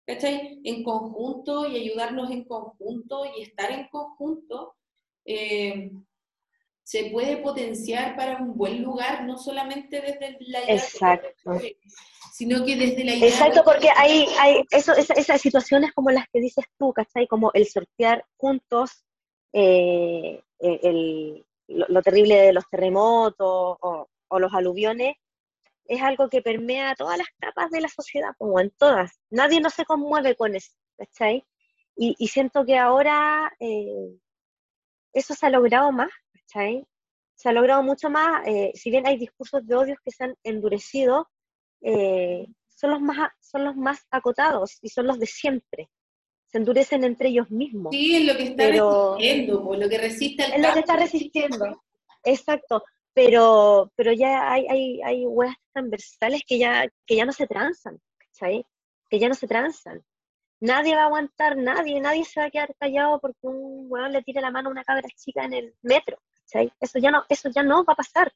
[0.06, 0.60] ¿cachai?
[0.64, 4.76] En conjunto y ayudarnos en conjunto y estar en conjunto,
[5.26, 5.92] eh,
[6.84, 11.52] se puede potenciar para un buen lugar, no solamente desde la Exacto.
[12.32, 16.40] Sino que desde la idea Exacto, porque hay, hay eso, esas situaciones como las que
[16.40, 17.28] dices tú, ¿cachai?
[17.28, 19.04] Como el sortear juntos
[19.54, 24.08] eh, el, lo, terrible de los terremotos o,
[24.40, 25.16] los aluviones,
[25.86, 29.20] es algo que permea todas las capas de la sociedad, como en todas.
[29.30, 31.46] Nadie no se conmueve con eso, ¿cachai?
[31.98, 34.18] Y, siento que ahora eh,
[35.14, 36.88] eso se ha logrado más, ¿cachai?
[37.36, 40.36] Se ha logrado mucho más, eh, si bien hay discursos de odios que se han
[40.44, 41.30] endurecido,
[41.82, 45.90] eh, son, los más, son los más acotados y son los de siempre,
[46.48, 47.92] se endurecen entre ellos mismos.
[47.92, 51.84] Sí, es lo que está resistiendo, lo que resiste al Es lo que está resistiendo,
[52.24, 52.84] exacto.
[53.14, 58.00] Pero, pero ya hay, hay, hay huevas transversales que ya, que ya no se transan,
[58.32, 58.64] ¿sabes?
[59.10, 60.02] Que ya no se transan.
[60.62, 64.24] Nadie va a aguantar, nadie, nadie se va a quedar callado porque un huevón le
[64.24, 66.72] tire la mano a una cabra chica en el metro, ¿cachai?
[66.80, 68.32] Eso ya no, eso ya no va a pasar.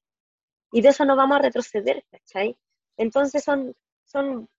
[0.71, 2.57] Y de eso no vamos a retroceder, ¿cachai?
[2.97, 3.75] Entonces son,
[4.05, 4.49] son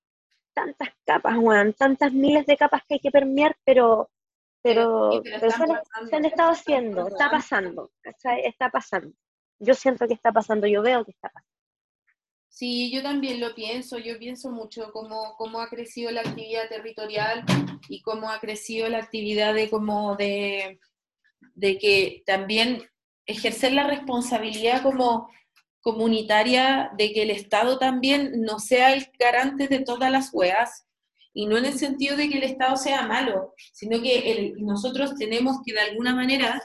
[0.55, 4.11] tantas capas, Juan, tantas miles de capas que hay que permear, pero,
[4.63, 9.13] pero, se, han, estado haciendo, está pasando, está pasando.
[9.59, 11.57] Yo siento que está pasando, yo veo que está pasando.
[12.49, 17.45] Sí, yo también lo pienso, yo pienso mucho cómo, cómo ha crecido la actividad territorial
[17.91, 20.81] y cómo ha crecido la actividad de como de,
[21.55, 22.83] de que también
[23.27, 25.29] ejercer la responsabilidad como
[25.87, 30.85] comunitaria de que el Estado también no sea el garante de todas las weas,
[31.33, 35.59] y no en el sentido de que el Estado sea malo, sino que nosotros tenemos
[35.65, 36.61] que de alguna manera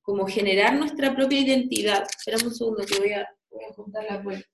[0.00, 2.06] como generar nuestra propia identidad.
[2.08, 4.46] Espera un segundo que voy a, voy a juntar la puerta.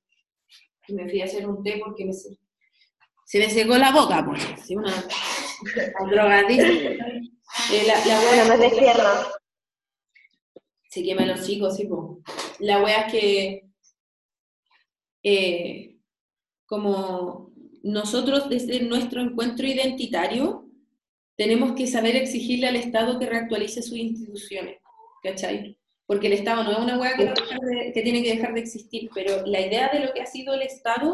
[0.87, 4.43] Y me fui a hacer un té porque me, se me secó la boca, pues.
[4.65, 4.91] Sí, una,
[6.11, 6.67] drogadita.
[6.67, 8.71] Eh, la, la wea no me
[10.89, 12.01] Se quema los chicos, sí, pues.
[12.61, 13.68] La wea es que
[15.23, 15.97] eh,
[16.67, 17.53] como
[17.83, 20.69] nosotros desde nuestro encuentro identitario
[21.37, 24.79] tenemos que saber exigirle al Estado que reactualice sus instituciones,
[25.23, 25.79] ¿cachai?
[26.05, 27.33] Porque el Estado no es una hueá que,
[27.95, 30.63] que, tiene que dejar de existir, pero la idea de lo que ha sido el
[30.63, 31.13] Estado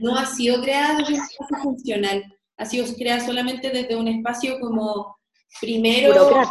[0.00, 4.60] no ha sido creada desde un espacio funcional, ha sido creada solamente desde un espacio
[4.60, 5.16] como,
[5.60, 6.42] primero,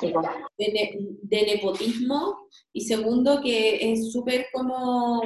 [0.57, 5.21] de, de, nepotismo, y segundo, que es súper como,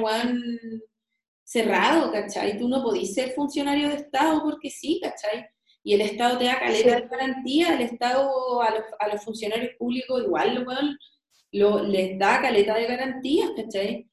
[1.52, 2.58] cerrado, ¿cachai?
[2.58, 5.46] Tú no podís ser funcionario de Estado porque sí, ¿cachai?
[5.84, 9.74] Y el Estado te da caleta de garantía, el Estado a los, a los funcionarios
[9.78, 10.64] públicos igual
[11.52, 14.08] lo, les da caleta de garantías, ¿cachai?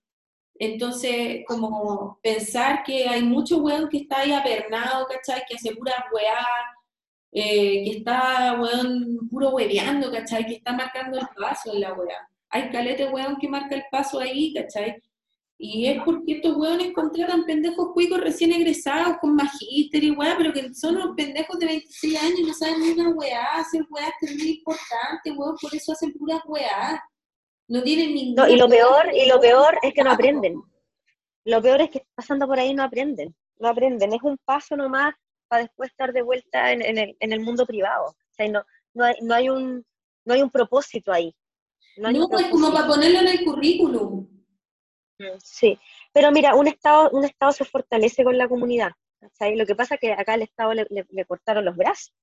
[0.55, 5.43] Entonces, como pensar que hay mucho weón que está ahí apernado, ¿cachai?
[5.47, 6.45] Que hace pura weá,
[7.31, 10.45] eh, que está, weón, puro hueveando, ¿cachai?
[10.45, 12.17] Que está marcando el paso en la weá.
[12.49, 15.01] Hay caleta weón que marca el paso ahí, ¿cachai?
[15.61, 20.53] Y es porque estos hueones contratan pendejos cuicos recién egresados con magíster y weá, pero
[20.53, 24.09] que son unos pendejos de 26 años y no saben ni una weá, hacen weá
[24.21, 27.03] que es muy importante, weón, por eso hacen puras weá.
[27.67, 28.35] No tienen ningún...
[28.35, 30.63] No, y lo peor, y lo peor es que no aprenden.
[31.43, 35.13] Lo peor es que pasando por ahí no aprenden, no aprenden, es un paso nomás
[35.49, 38.05] para después estar de vuelta en, el, en el, mundo privado.
[38.05, 39.85] O sea, no, no, hay, no, hay un,
[40.23, 41.35] no hay un propósito ahí.
[41.97, 44.38] No, es como para ponerlo en el currículum.
[45.43, 45.77] Sí,
[46.13, 48.91] pero mira, un Estado, un Estado se fortalece con la comunidad.
[49.55, 52.13] Lo que pasa es que acá al Estado le, cortaron los brazos.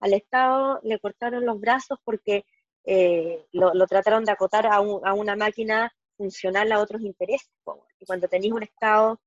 [0.00, 2.44] Al Estado le cortaron los brazos porque
[2.84, 7.50] eh, lo, trataron de acotar a, una máquina funcional a otros intereses.
[7.98, 9.20] Y cuando tenéis un Estado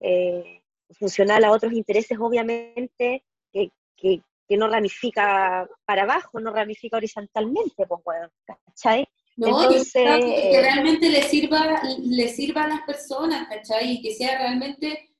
[0.00, 0.62] eh,
[0.98, 4.20] funcional a otros intereses, obviamente que,
[4.58, 8.02] no ramifica para abajo, no ramifica horizontalmente, pues
[8.44, 9.08] ¿cachai?
[9.36, 13.92] No, que, realmente le sirva, le sirva a las personas, ¿cachai?
[13.92, 15.12] Y que sea realmente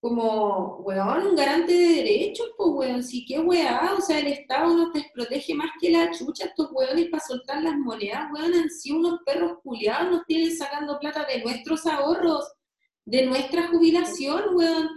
[0.00, 4.72] como, weón, un garante de derechos, pues, weón, sí, qué weá, o sea, el Estado
[4.72, 8.70] no te protege más que la chucha, estos weones para soltar las monedas, weón, han
[8.70, 12.52] sido unos perros culiados, nos tienen sacando plata de nuestros ahorros,
[13.04, 14.88] de nuestra jubilación, weón,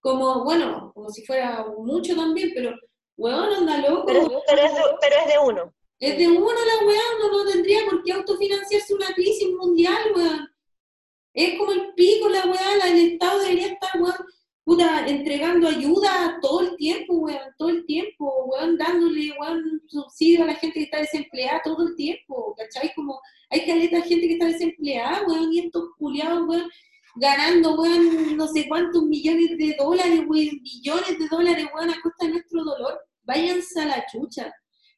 [0.00, 2.74] como, bueno, como si fuera mucho también, pero,
[3.16, 4.04] weón, anda loco.
[4.06, 5.74] Pero, pero, es, de, pero es de uno.
[6.00, 10.48] Es de uno la weá, uno no tendría por qué autofinanciarse una crisis mundial, weón.
[11.34, 14.16] Es como el pico, la weá, el Estado debería estar, weón,
[14.64, 20.46] puta, entregando ayuda todo el tiempo, weón, todo el tiempo, weón, dándole, weón, subsidio a
[20.46, 22.94] la gente que está desempleada todo el tiempo, ¿cachai?
[22.94, 23.20] Como
[23.50, 26.70] hay caleta gente que está desempleada, weón, y estos culiados, weón,
[27.16, 32.24] ganando, weón, no sé cuántos millones de dólares, weón, millones de dólares, weón, a costa
[32.24, 34.50] de nuestro dolor, váyanse a la chucha.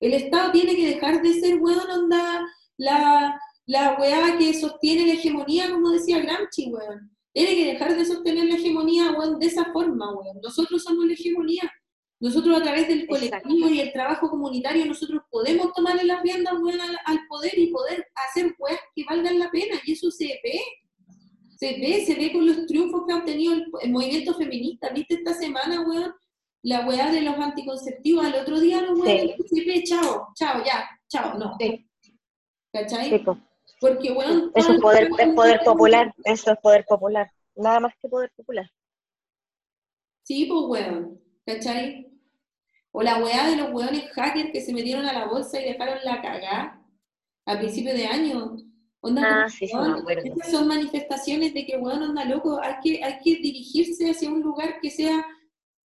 [0.02, 2.44] El Estado tiene que dejar de ser, weón, onda,
[2.76, 7.10] la, la weá que sostiene la hegemonía, como decía Gramsci, weón.
[7.32, 10.40] Tiene que dejar de sostener la hegemonía, weón, de esa forma, weón.
[10.42, 11.70] Nosotros somos la hegemonía.
[12.18, 16.80] Nosotros a través del colectivo y el trabajo comunitario, nosotros podemos tomarle las riendas, weón,
[16.80, 19.80] al, poder y poder hacer weas que valgan la pena.
[19.84, 20.60] Y eso se ve
[21.62, 24.88] se ve, se ve con los triunfos que ha obtenido el, movimiento feminista.
[24.88, 26.12] ¿Viste esta semana, weón?
[26.62, 29.84] La weá de los anticonceptivos, al otro día los weón, sí.
[29.84, 31.56] chao, chao, ya, chao, no.
[31.58, 31.88] Sí.
[32.72, 33.24] ¿Cachai?
[33.80, 34.52] Porque, weón...
[34.54, 38.70] Eso es poder, es poder popular, eso es poder popular, nada más que poder popular.
[40.22, 42.08] Sí, pues, weón, ¿cachai?
[42.92, 45.98] O la weá de los weones hackers que se metieron a la bolsa y dejaron
[46.04, 46.80] la cagada
[47.46, 48.56] a principios de año
[49.18, 49.76] ah, sí, sí,
[50.24, 54.42] Estas son manifestaciones de que, bueno, anda loco, hay que, hay que dirigirse hacia un
[54.42, 55.24] lugar que sea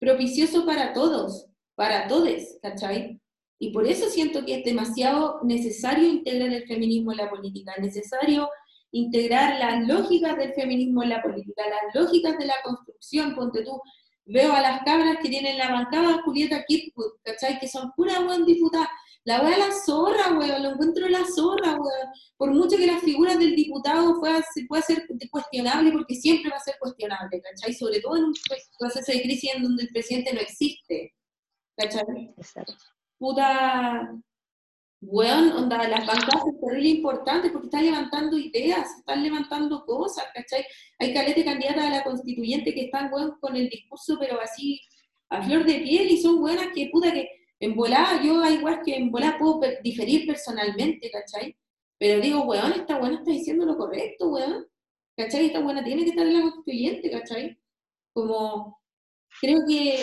[0.00, 1.46] propicioso para todos,
[1.76, 3.20] para todos, ¿cachai?
[3.58, 7.82] Y por eso siento que es demasiado necesario integrar el feminismo en la política, es
[7.82, 8.48] necesario
[8.90, 13.80] integrar las lógicas del feminismo en la política, las lógicas de la construcción, ponte tú,
[14.26, 17.58] veo a las cabras que tienen la bancada Julieta Kirkwood, ¿cachai?
[17.58, 18.90] Que son pura buen diputada,
[19.24, 22.08] la wea la zorra, weón, lo encuentro la zorra, weón.
[22.36, 26.60] Por mucho que las figuras del diputado pueda, pueda ser cuestionable, porque siempre va a
[26.60, 27.74] ser cuestionable, ¿cachai?
[27.74, 28.34] Sobre todo en un
[28.78, 31.14] proceso de crisis en donde el presidente no existe,
[31.76, 32.34] ¿cachai?
[32.36, 32.74] Exacto.
[33.18, 34.10] Puta,
[35.00, 40.64] weón, onda, las bancadas es terrible importante porque están levantando ideas, están levantando cosas, ¿cachai?
[40.98, 44.80] Hay calete candidatas a la constituyente que están, weón, con el discurso, pero así,
[45.30, 47.28] a flor de piel, y son buenas que, puta, que
[47.60, 51.56] en volada, yo igual que en volada puedo diferir personalmente, ¿cachai?
[51.98, 54.66] Pero digo, weón, esta buena está diciendo lo correcto, weón.
[55.16, 55.46] ¿Cachai?
[55.46, 57.58] Esta buena tiene que estar en la constituyente, ¿cachai?
[58.14, 58.80] Como,
[59.40, 60.02] creo que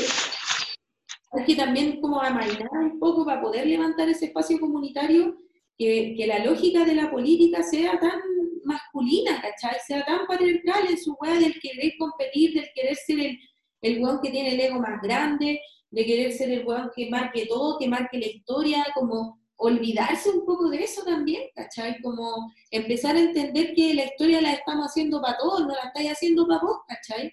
[1.32, 5.38] hay que también como amainar un poco para poder levantar ese espacio comunitario,
[5.78, 8.20] que, que la lógica de la política sea tan
[8.64, 9.80] masculina, ¿cachai?
[9.86, 13.40] Sea tan patriarcal en su weá del querer competir, del querer ser el,
[13.82, 17.46] el weón que tiene el ego más grande, de querer ser el weón que marque
[17.46, 22.00] todo, que marque la historia, como olvidarse un poco de eso también, ¿cachai?
[22.02, 26.12] Como empezar a entender que la historia la estamos haciendo para todos, no la estáis
[26.12, 27.32] haciendo para vos, ¿cachai?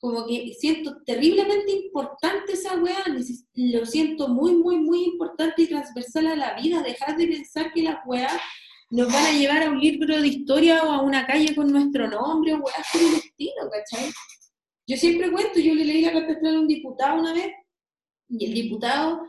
[0.00, 3.04] Como que siento terriblemente importante esa weá,
[3.54, 7.82] lo siento muy, muy, muy importante y transversal a la vida, dejar de pensar que
[7.82, 8.32] las weas
[8.90, 12.08] nos van a llevar a un libro de historia o a una calle con nuestro
[12.08, 14.10] nombre o weas por el estilo, ¿cachai?
[14.86, 17.52] Yo siempre cuento, yo le leí la carta a un diputado una vez
[18.28, 19.22] y el diputado,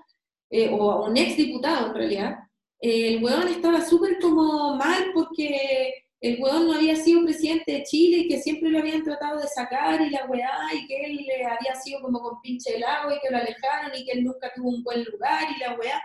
[0.49, 2.37] eh, o un ex diputado en realidad,
[2.79, 7.83] eh, el hueón estaba súper como mal porque el hueón no había sido presidente de
[7.83, 11.27] Chile y que siempre lo habían tratado de sacar y la weá y que él
[11.45, 14.69] había sido como con pinche helado y que lo alejaron y que él nunca tuvo
[14.69, 15.99] un buen lugar y la weá.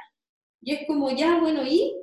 [0.62, 1.94] Y es como ya, bueno, ¿y?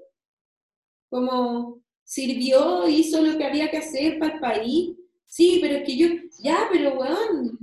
[1.09, 4.95] Como sirvió, hizo lo que había que hacer para el país.
[5.25, 6.07] Sí, pero es que yo,
[6.39, 7.57] ya, pero weón,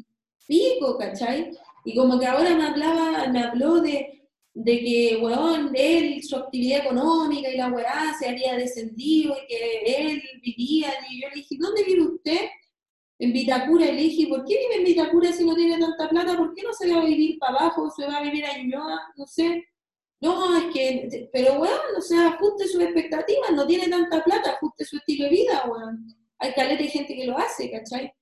[0.48, 1.52] pico, ¿cachai?
[1.84, 4.19] Y como que ahora me hablaba, me habló de,
[4.54, 10.02] de que, weón, él, su actividad económica y la weá se había descendido y que
[10.12, 12.48] él vivía, y yo le dije, ¿dónde vive usted?
[13.18, 16.36] En Vitacura, y le dije, ¿por qué vive en Vitacura si no tiene tanta plata?
[16.36, 17.90] ¿Por qué no se va a vivir para abajo?
[17.90, 19.12] ¿Se va a vivir a Ñuñoa?
[19.16, 19.64] No sé.
[20.20, 24.84] No, es que, pero weón, o sea, ajuste sus expectativas, no tiene tanta plata, ajuste
[24.84, 26.06] su estilo de vida, weón.
[26.38, 28.12] Hay caleta de gente que lo hace, ¿cachai?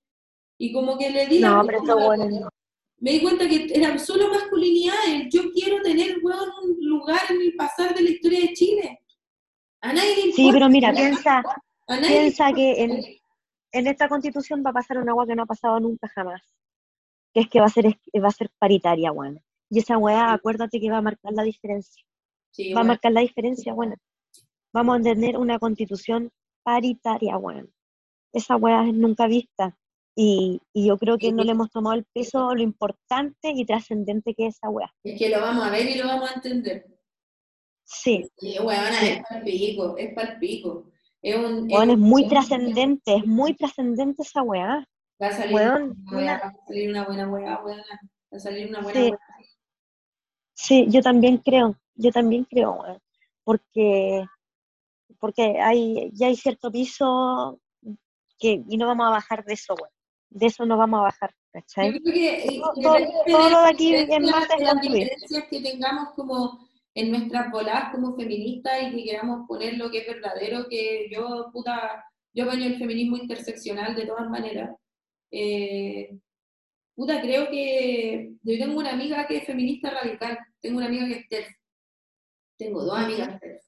[0.57, 1.47] Y como que le digo...
[1.47, 2.49] No, pero está bueno
[3.01, 4.93] me di cuenta que era solo masculinidad,
[5.29, 8.99] yo quiero tener un lugar en el pasar de la historia de Chile.
[9.81, 10.35] A nadie le importa.
[10.35, 11.43] Sí, pero mira, piensa,
[11.87, 13.03] piensa que en,
[13.71, 16.41] en, esta constitución va a pasar una agua que no ha pasado nunca jamás,
[17.33, 19.39] que es que va a ser, va a ser paritaria, bueno.
[19.69, 22.03] Y esa weá, acuérdate que va a marcar la diferencia.
[22.75, 23.95] va a marcar la diferencia, bueno.
[24.73, 26.31] Vamos a tener una constitución
[26.63, 27.69] paritaria, bueno.
[28.33, 29.78] Esa weá es nunca vista
[30.21, 34.47] Y, yo creo que no le hemos tomado el peso, lo importante y trascendente que
[34.47, 34.93] es esa weá.
[35.01, 36.85] Es que lo vamos a ver y lo vamos a entender.
[37.85, 38.29] Sí.
[38.39, 40.91] Y weona, es palpico, es palpico.
[41.21, 44.85] Es, un, es, muy trascendente, es muy trascendente esa weá.
[45.21, 47.83] Va a salir, una, va a salir una buena weá, weona.
[48.33, 49.09] Va a salir una buena sí.
[49.11, 49.19] weá.
[50.53, 52.99] Sí, yo también creo, yo también creo, weón.
[53.45, 54.25] Porque,
[55.17, 57.61] porque hay, ya hay cierto piso
[58.37, 59.89] que, y no vamos a bajar de eso, weón
[60.29, 61.93] de eso no vamos a bajar, ¿cachai?
[61.93, 66.69] Yo creo que, todo, lo de aquí en más es las diferencias que tengamos como
[66.93, 71.49] en nuestras voladas como feministas y que queramos poner lo que es verdadero, que yo,
[71.51, 72.03] puta,
[72.33, 74.75] yo baño el feminismo interseccional de todas maneras.
[75.31, 76.17] Eh,
[76.95, 81.13] puta, creo que yo tengo una amiga que es feminista radical, tengo una amiga que
[81.13, 81.47] es TERF,
[82.57, 83.63] tengo dos amigas TERF.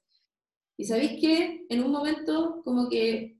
[0.76, 3.36] Y sabéis que en un momento como que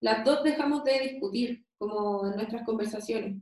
[0.00, 3.36] las dos dejamos de discutir, como en nuestras conversaciones.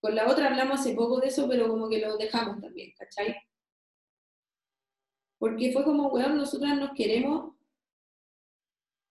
[0.00, 3.34] Con la otra hablamos hace poco de eso, pero como que lo dejamos también, ¿cachai?
[5.38, 7.54] Porque fue como, weón, nosotras nos queremos,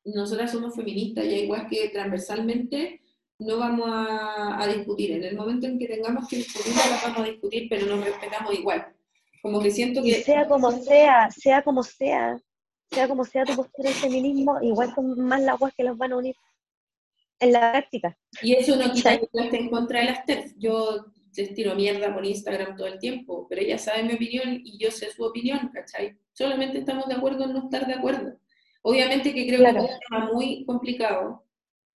[0.06, 3.02] nosotras somos feministas y igual que transversalmente
[3.40, 5.12] no vamos a, discutir.
[5.12, 8.54] En el momento en que tengamos que discutir, las vamos a discutir, pero nos respetamos
[8.54, 8.96] igual.
[9.42, 10.24] Como que siento que...
[10.24, 12.40] sea como sea, sea como sea,
[12.90, 16.14] sea como sea tu postura del feminismo, igual son más las aguas que los van
[16.14, 16.36] a unir
[17.40, 18.18] en la práctica.
[18.42, 20.54] Y eso no quita que esté en contra de las TERF.
[20.58, 21.06] Yo
[21.36, 24.92] les tiro mierda por Instagram todo el tiempo, pero ella sabe mi opinión y yo
[24.92, 26.18] sé su opinión, ¿cachai?
[26.32, 28.38] Solamente estamos de acuerdo en no estar de acuerdo.
[28.82, 31.46] Obviamente que creo que es un tema muy complicado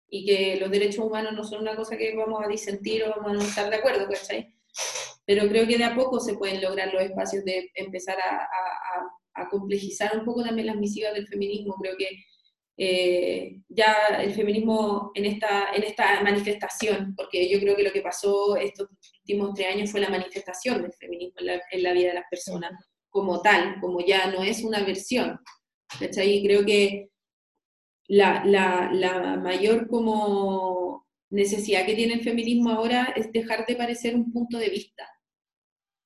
[0.09, 3.33] y que los derechos humanos no son una cosa que vamos a disentir o vamos
[3.33, 4.55] a no estar de acuerdo, ¿cachai?
[5.25, 9.43] Pero creo que de a poco se pueden lograr los espacios de empezar a, a,
[9.43, 11.75] a complejizar un poco también las misivas del feminismo.
[11.81, 12.09] Creo que
[12.77, 18.03] eh, ya el feminismo en esta, en esta manifestación, porque yo creo que lo que
[18.03, 18.89] pasó estos
[19.21, 22.73] últimos tres años fue la manifestación del feminismo en la, vida de las personas
[23.09, 25.39] como tal, como ya no es una versión.
[26.01, 27.11] Y creo que
[28.09, 34.17] la, la, la mayor como necesidad que tiene el feminismo ahora es dejar de parecer
[34.17, 35.09] un punto de vista,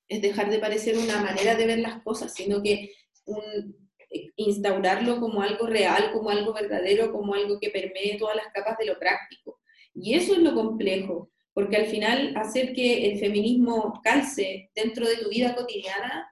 [0.07, 2.93] es dejar de parecer una manera de ver las cosas, sino que
[3.25, 3.88] un,
[4.37, 8.87] instaurarlo como algo real, como algo verdadero, como algo que permee todas las capas de
[8.87, 9.61] lo práctico.
[9.95, 15.17] Y eso es lo complejo, porque al final hacer que el feminismo calce dentro de
[15.17, 16.31] tu vida cotidiana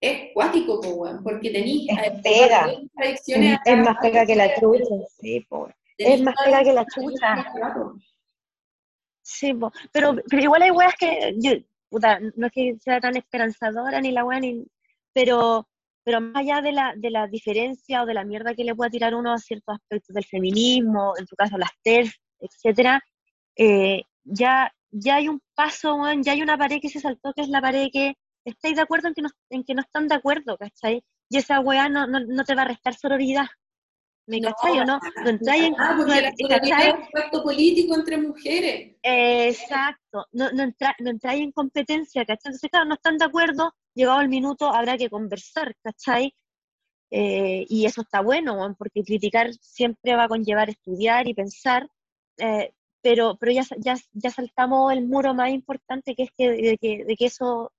[0.00, 0.80] es cuático,
[1.22, 2.72] porque tenéis es pega.
[2.96, 5.46] Es, más pega que la chucha, sí,
[5.98, 7.52] es más pega que la chucha.
[9.22, 9.52] Sí,
[9.92, 11.52] pero, pero igual hay weas que yo,
[11.88, 14.66] puta, no es que sea tan esperanzadora ni la wea ni,
[15.12, 15.68] pero
[16.04, 18.90] pero más allá de la, de la diferencia o de la mierda que le pueda
[18.90, 23.00] tirar uno a ciertos aspectos del feminismo, en tu caso las TERF, etcétera,
[23.56, 27.48] eh, ya, ya hay un paso, ya hay una pared que se saltó, que es
[27.48, 30.56] la pared que estáis de acuerdo en que no, en que no están de acuerdo,
[30.56, 31.02] ¿cachai?
[31.28, 33.46] Y esa weá no, no, no te va a restar sororidad.
[34.26, 35.00] ¿Me cachai o no?
[35.24, 35.74] No entráis en...
[35.78, 38.96] Ah, porque la un pacto político entre mujeres.
[39.02, 40.26] exacto.
[40.32, 42.50] No, no, entra, no entráis en competencia, ¿cachai?
[42.50, 46.34] Entonces, claro, no están de acuerdo, llegado el minuto habrá que conversar, ¿cachai?
[47.10, 51.88] Eh, y eso está bueno, porque criticar siempre va a conllevar estudiar y pensar,
[52.38, 52.72] eh,
[53.02, 57.04] pero, pero ya, ya, ya, saltamos el muro más importante que es que, de, que,
[57.04, 57.72] de, que eso,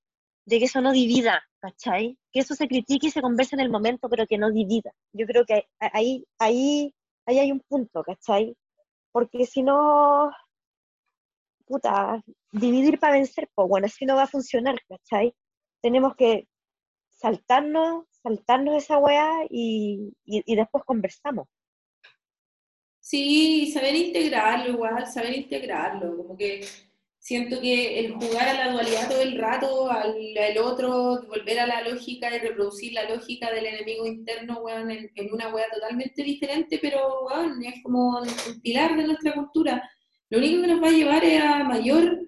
[0.45, 2.17] de que eso no divida, ¿cachai?
[2.31, 4.91] Que eso se critique y se converse en el momento, pero que no divida.
[5.13, 6.93] Yo creo que ahí, ahí,
[7.25, 8.55] ahí hay un punto, ¿cachai?
[9.11, 10.31] Porque si no,
[11.65, 15.33] puta, dividir para vencer, pues bueno, así no va a funcionar, ¿cachai?
[15.81, 16.47] Tenemos que
[17.09, 21.47] saltarnos, saltarnos esa weá y, y, después conversamos.
[22.99, 26.65] Sí, saber integrarlo igual, saber integrarlo, como que
[27.21, 31.81] siento que el jugar a la dualidad todo el rato, al, otro, volver a la
[31.87, 37.25] lógica y reproducir la lógica del enemigo interno, weón, en, una weá totalmente diferente, pero
[37.25, 39.89] weón, es como un pilar de nuestra cultura.
[40.29, 42.19] Lo único que nos va a llevar es a mayor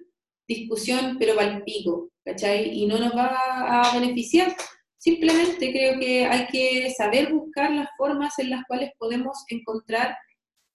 [0.46, 2.10] discusión, pero para el pico.
[2.24, 2.70] ¿Cachai?
[2.70, 4.56] Y no nos va a beneficiar.
[4.98, 10.16] Simplemente creo que hay que saber buscar las formas en las cuales podemos encontrar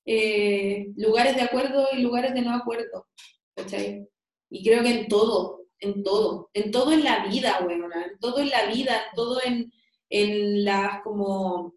[0.06, 3.08] eh, lugares de acuerdo y lugares de no acuerdo,
[3.56, 4.08] ¿cachai?
[4.50, 8.39] Y creo que en todo, en todo, en todo en la vida, weona, en todo
[8.39, 9.74] en la vida, en todo en,
[10.10, 11.76] en las como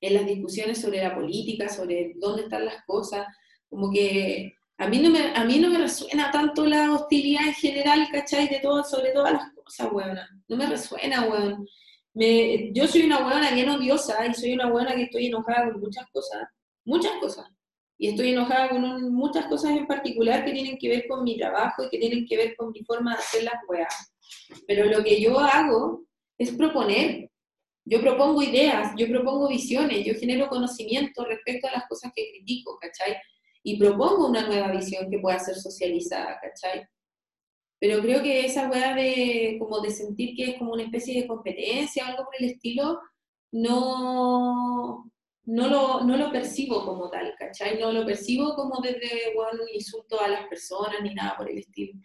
[0.00, 3.26] en las discusiones sobre la política, sobre dónde están las cosas,
[3.68, 7.52] como que a mí, no me, a mí no me resuena tanto la hostilidad en
[7.52, 8.48] general, ¿cachai?
[8.48, 10.18] De todo, sobre todas las cosas, weón.
[10.48, 11.68] No me resuena, weón.
[12.14, 15.80] Me, yo soy una weona bien odiosa y soy una weona que estoy enojada con
[15.80, 16.48] muchas cosas.
[16.84, 17.46] Muchas cosas.
[17.98, 21.84] y estoy enojada con muchas cosas en particular que tienen que ver con mi trabajo
[21.84, 24.14] y que tienen que ver con mi forma de hacer las weas.
[24.66, 26.04] Pero lo que yo hago
[26.38, 27.30] es proponer.
[27.84, 32.78] Yo propongo ideas, yo propongo visiones, yo genero conocimiento respecto a las cosas que critico,
[32.78, 33.16] ¿cachai?
[33.62, 36.86] Y propongo una nueva visión que pueda ser socializada, ¿cachai?
[37.78, 41.26] Pero creo que esa wea de como de sentir que es como una especie de
[41.26, 43.00] competencia algo por el estilo,
[43.52, 45.10] no,
[45.44, 47.78] no lo, no lo percibo como tal, ¿cachai?
[47.78, 51.58] No lo percibo como desde bueno, un insulto a las personas ni nada por el
[51.58, 51.98] estilo.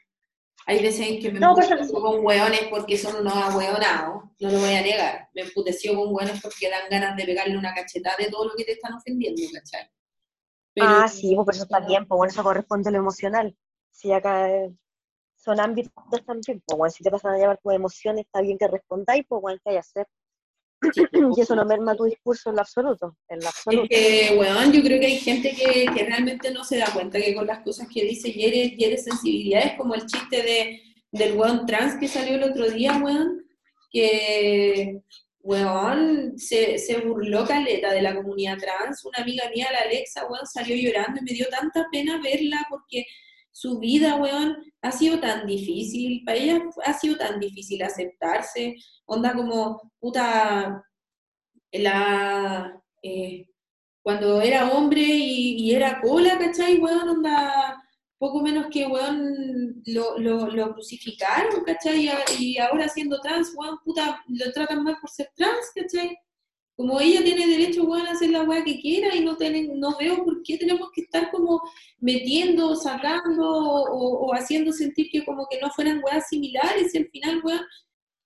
[0.67, 4.59] Hay veces en que me no, pues, con hueones porque son unos ahueonados, no lo
[4.59, 5.29] voy a negar.
[5.35, 8.63] Me emputeció con hueones porque dan ganas de pegarle una cachetada de todo lo que
[8.63, 9.87] te están ofendiendo, ¿cachai?
[10.81, 13.55] Ah, sí, pues eso está bien, pues bueno, eso corresponde a lo emocional.
[13.91, 14.73] Si acá eh,
[15.35, 15.93] son ámbitos
[16.25, 19.41] también, pues bueno, si te pasan a llevar tus emociones, está bien que respondáis, pues
[19.41, 20.07] bueno, que hay que hacer.
[21.35, 23.17] y eso no merma tu discurso en lo absoluto.
[23.29, 23.87] En lo absoluto.
[23.89, 27.19] Es que, weón, yo creo que hay gente que, que, realmente no se da cuenta
[27.19, 31.65] que con las cosas que dice hiere, hiere sensibilidades, como el chiste de, del weón
[31.65, 33.45] trans que salió el otro día, weón,
[33.89, 35.01] que,
[35.45, 39.05] weón, se, se burló caleta de la comunidad trans.
[39.05, 43.05] Una amiga mía, la Alexa, weón, salió llorando y me dio tanta pena verla porque
[43.51, 48.75] su vida, weón, ha sido tan difícil, para ella ha sido tan difícil aceptarse,
[49.05, 50.83] onda como, puta,
[51.71, 53.45] la, eh,
[54.01, 56.79] cuando era hombre y, era cola, ¿cachai?
[56.79, 57.81] Weón, onda,
[58.17, 62.09] poco menos que, weón, lo, lo, crucificaron, ¿cachai?
[62.39, 66.17] Y ahora siendo trans, weón, puta, lo tratan mal por ser trans, ¿cachai?
[66.75, 69.97] Como ella tiene derecho, weón, a hacer la weá que quiera y no, tienen, no
[69.97, 71.61] veo por qué tenemos que estar como
[71.99, 77.41] metiendo, sacando o, haciendo sentir que como que no fueran weas similares y al final,
[77.43, 77.61] weón,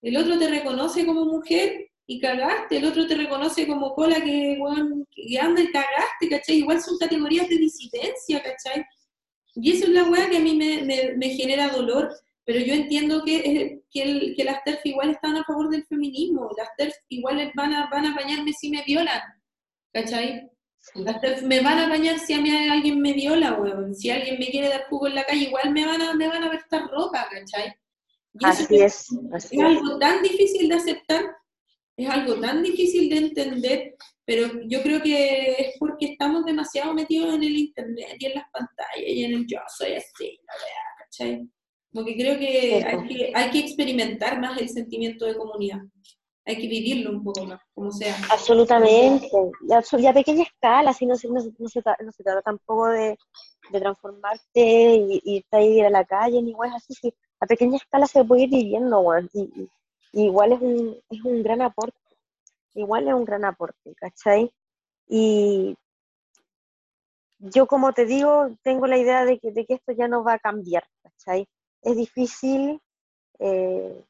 [0.01, 4.57] el otro te reconoce como mujer y cagaste, el otro te reconoce como cola que,
[4.59, 6.57] weón, que anda y cagaste, ¿cachai?
[6.57, 8.83] Igual son categorías de disidencia, ¿cachai?
[9.55, 12.09] Y eso es la weá que a mí me, me, me genera dolor
[12.49, 16.49] pero yo entiendo que, que, el, que las TERF igual están a favor del feminismo,
[16.57, 19.21] las TERF igual van a, van a bañarme si me violan,
[19.93, 20.49] ¿cachai?
[20.95, 23.93] Las TERF me van a bañar si a mí alguien me viola, weón.
[23.93, 26.43] Si alguien me quiere dar jugo en la calle, igual me van a, me van
[26.43, 27.71] a ver esta ropa, ¿cachai?
[28.41, 29.09] así es.
[29.31, 31.25] es algo tan difícil de aceptar,
[31.97, 33.95] es algo tan difícil de entender,
[34.29, 38.45] pero yo creo que es porque estamos demasiado metidos en el internet y en las
[38.51, 41.49] pantallas y en el yo soy así, la verdad, ¿cachai?
[41.91, 45.79] Porque creo que hay, que hay que experimentar más el sentimiento de comunidad.
[46.45, 48.15] Hay que vivirlo un poco más, como sea.
[48.29, 49.27] Absolutamente.
[49.97, 53.17] Y a pequeña escala, si no, se, no, no, se, no se trata tampoco de,
[53.71, 56.93] de transformarte y, y ir a la calle, ni igual así.
[56.93, 57.11] Sí.
[57.39, 59.03] A pequeña escala se puede ir viviendo,
[59.33, 59.67] Y,
[60.13, 61.97] igual es un, es un gran aporte.
[62.73, 64.51] Igual es un gran aporte, ¿cachai?
[65.07, 65.75] Y
[67.39, 70.33] yo, como te digo, tengo la idea de que, de que esto ya no va
[70.33, 71.47] a cambiar, ¿cachai?
[71.81, 72.81] es difícil,
[73.39, 74.03] eh,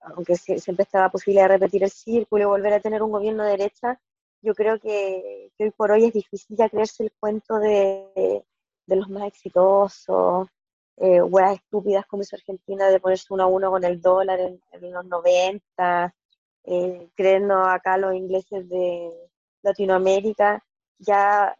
[0.00, 3.44] aunque siempre está la posibilidad de repetir el círculo y volver a tener un gobierno
[3.44, 4.00] de derecha,
[4.42, 8.44] yo creo que, hoy por hoy es difícil ya creerse el cuento de,
[8.86, 10.48] los más exitosos,
[10.96, 11.20] eh,
[11.52, 14.60] estúpidas como hizo Argentina de ponerse uno a uno con el dólar en,
[14.92, 16.14] los 90,
[16.70, 19.10] eh, creernos acá los ingleses de
[19.62, 20.62] Latinoamérica,
[20.98, 21.56] ya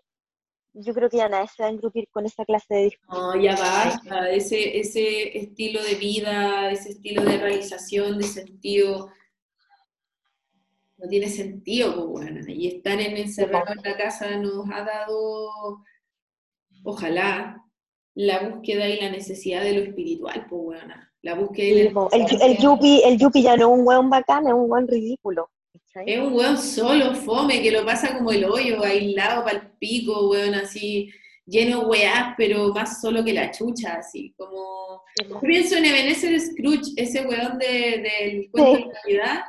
[0.75, 3.35] yo creo que ya nadie se va a engrupir con esa clase de discurso.
[3.35, 9.11] No, ya basta, ese, ese estilo de vida, ese estilo de realización, de sentido,
[10.99, 15.83] no tiene sentido, pues bueno, y estar en encerrado en la casa nos ha dado,
[16.85, 17.65] ojalá,
[18.15, 22.59] la búsqueda y la necesidad de lo espiritual, pues bueno, la búsqueda y el, el,
[22.59, 25.51] yupi, el yupi ya no es un hueón bacán, es un hueón ridículo.
[26.07, 30.31] Es un weón solo, fome, que lo pasa como el hoyo, aislado para el pico,
[30.31, 31.11] weón, así,
[31.45, 35.03] lleno de weás, pero más solo que la chucha, así, como...
[35.29, 39.41] Yo pienso en Ebenezer Scrooge, ese del de, cuento de Navidad,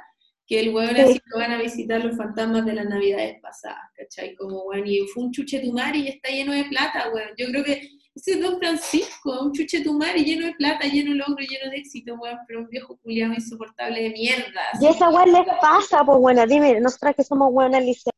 [0.48, 4.34] que el weón así lo van a visitar los fantasmas de las navidades pasadas, ¿cachai?
[4.34, 7.30] Como, weón, y fue un chuche y está lleno de plata, weón.
[7.38, 11.18] Yo creo que ese es Don Francisco, un chuche y lleno de plata, lleno de
[11.18, 14.62] logro, lleno de éxito, weón, pero un viejo culiado insoportable de mierda.
[14.82, 18.12] Y esa weón les pasa, pues bueno, dime, nosotras que somos buenas liceo.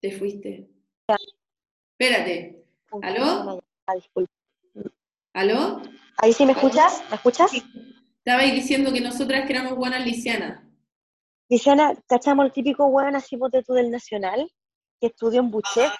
[0.00, 0.68] Te fuiste.
[1.98, 2.64] Espérate.
[3.02, 3.62] ¿Aló?
[5.34, 5.82] ¿Aló?
[6.16, 7.04] ¿Ahí sí me escuchas?
[7.08, 7.52] ¿Me escuchas?
[8.24, 10.64] Estabais diciendo que nosotras que éramos buenas lisianas.
[11.48, 14.50] Lisiana, ¿cachamos el típico weón así bote tú del Nacional?
[15.02, 15.90] Que estudió en Buchet,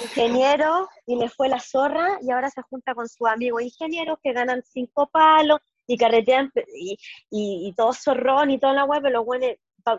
[0.00, 4.32] ingeniero, y le fue la zorra, y ahora se junta con su amigo ingeniero que
[4.32, 5.58] ganan cinco palos
[5.88, 6.96] y carretean, y,
[7.30, 9.50] y, y todo zorrón y toda la web, pero los buenos,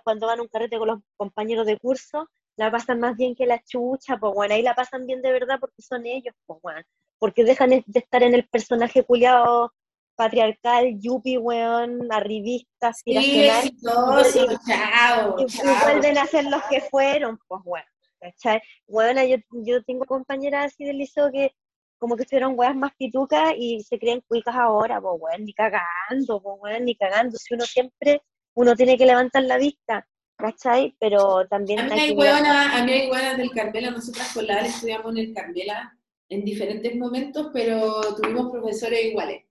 [0.06, 3.46] cuando van a un carrete con los compañeros de curso, la pasan más bien que
[3.46, 6.82] la chucha, pues bueno, ahí la pasan bien de verdad porque son ellos, pues bueno,
[7.18, 9.74] porque dejan de estar en el personaje culiado
[10.16, 13.62] patriarcal, yuppie, weón, arribista, aspiracional.
[13.62, 15.46] Sí, exitoso, chao, y,
[15.84, 17.86] vuelven a ser los que fueron, pues bueno,
[18.20, 18.62] ¿cachai?
[18.88, 21.54] Bueno, yo, yo tengo compañeras así del liceo que
[21.98, 26.42] como que estuvieron weas más pitucas y se creen cuicas ahora, pues weón, ni cagando,
[26.42, 28.22] pues weón, ni cagando, si uno siempre,
[28.56, 30.08] uno tiene que levantar la vista,
[30.38, 30.96] ¿cachai?
[31.00, 31.80] Pero también...
[31.80, 35.18] A mí hay, hueonas, a mí hay hueonas del Carmela, nosotras con la estudiamos en
[35.18, 35.98] el Carmela
[36.30, 39.44] en diferentes momentos, pero tuvimos profesores iguales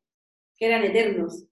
[0.56, 1.44] que eran eternos.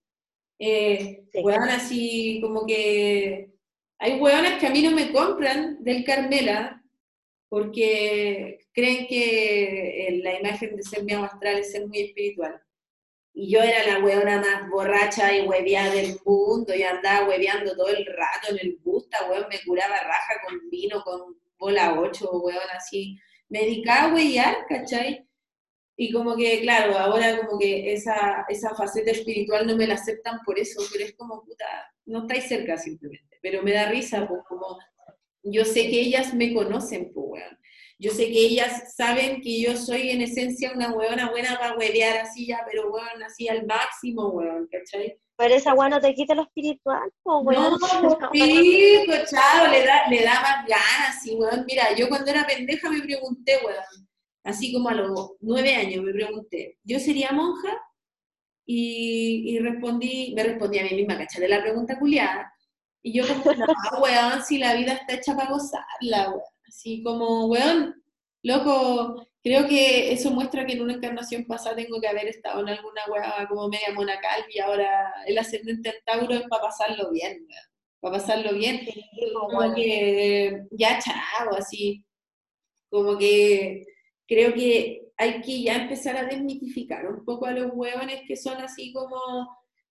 [0.58, 1.26] Eh,
[1.68, 3.50] así como que
[3.98, 6.82] hay hueonas que a mí no me compran del Carmela
[7.49, 12.61] porque creen que eh, la imagen de ser mi astral es ser muy espiritual.
[13.32, 17.88] Y yo era la hueona más borracha y hueviada del mundo y andaba hueveando todo
[17.88, 22.62] el rato en el busta, hueón, me curaba raja con vino, con bola 8, hueón,
[22.74, 23.18] así.
[23.49, 25.26] Me dedicaba a huevear, ¿cachai?
[25.99, 30.40] Y como que, claro, ahora como que esa, esa faceta espiritual no me la aceptan
[30.44, 31.64] por eso, pero es como, puta,
[32.07, 33.38] no estáis cerca simplemente.
[33.40, 34.78] Pero me da risa, pues como,
[35.53, 37.59] yo sé que ellas me conocen, pues, weón.
[37.99, 42.18] Yo sé que ellas saben que yo soy en esencia una weona buena para huevear
[42.18, 45.18] así ya, pero weón, así al máximo, weón, ¿cachai?
[45.38, 47.78] Pero esa weón no te quita lo espiritual, weón.
[47.80, 51.64] No, sí, chao, le da, le da más ganas, sí, weón.
[51.66, 54.09] Mira, yo cuando era pendeja me pregunté, weón,
[54.44, 57.80] así como a los nueve años me pregunté, ¿yo sería monja?
[58.68, 61.49] Y, respondí, me respondí a mí misma, ¿cachai?
[61.49, 62.53] la pregunta culiada.
[63.07, 66.42] Y yo como, no, weón, si la vida está hecha para gozarla, weón.
[66.66, 68.02] Así como, weón,
[68.42, 72.70] loco, creo que eso muestra que en una encarnación pasada tengo que haber estado en
[72.70, 77.46] alguna weá como media monacal y ahora el ascendente en Tauro es para pasarlo bien,
[77.48, 77.64] weón.
[78.00, 78.80] Para pasarlo bien.
[79.32, 82.04] como que, ya chao, así,
[82.90, 83.84] como que
[84.26, 88.57] creo que hay que ya empezar a desmitificar un poco a los huevones que son
[88.57, 89.16] así como,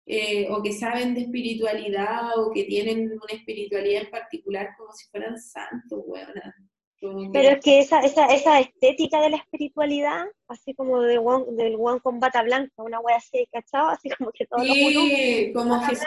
[0.06, 5.08] eh, o que saben de espiritualidad, o que tienen una espiritualidad en particular como si
[5.08, 6.54] fueran santos, huevonas.
[7.32, 11.20] Pero es que esa, esa, esa estética de la espiritualidad, así como de
[11.52, 13.88] del one con bata blanca, una wea así, ¿cachado?
[13.90, 16.06] Así como que todo sí, como Jesús.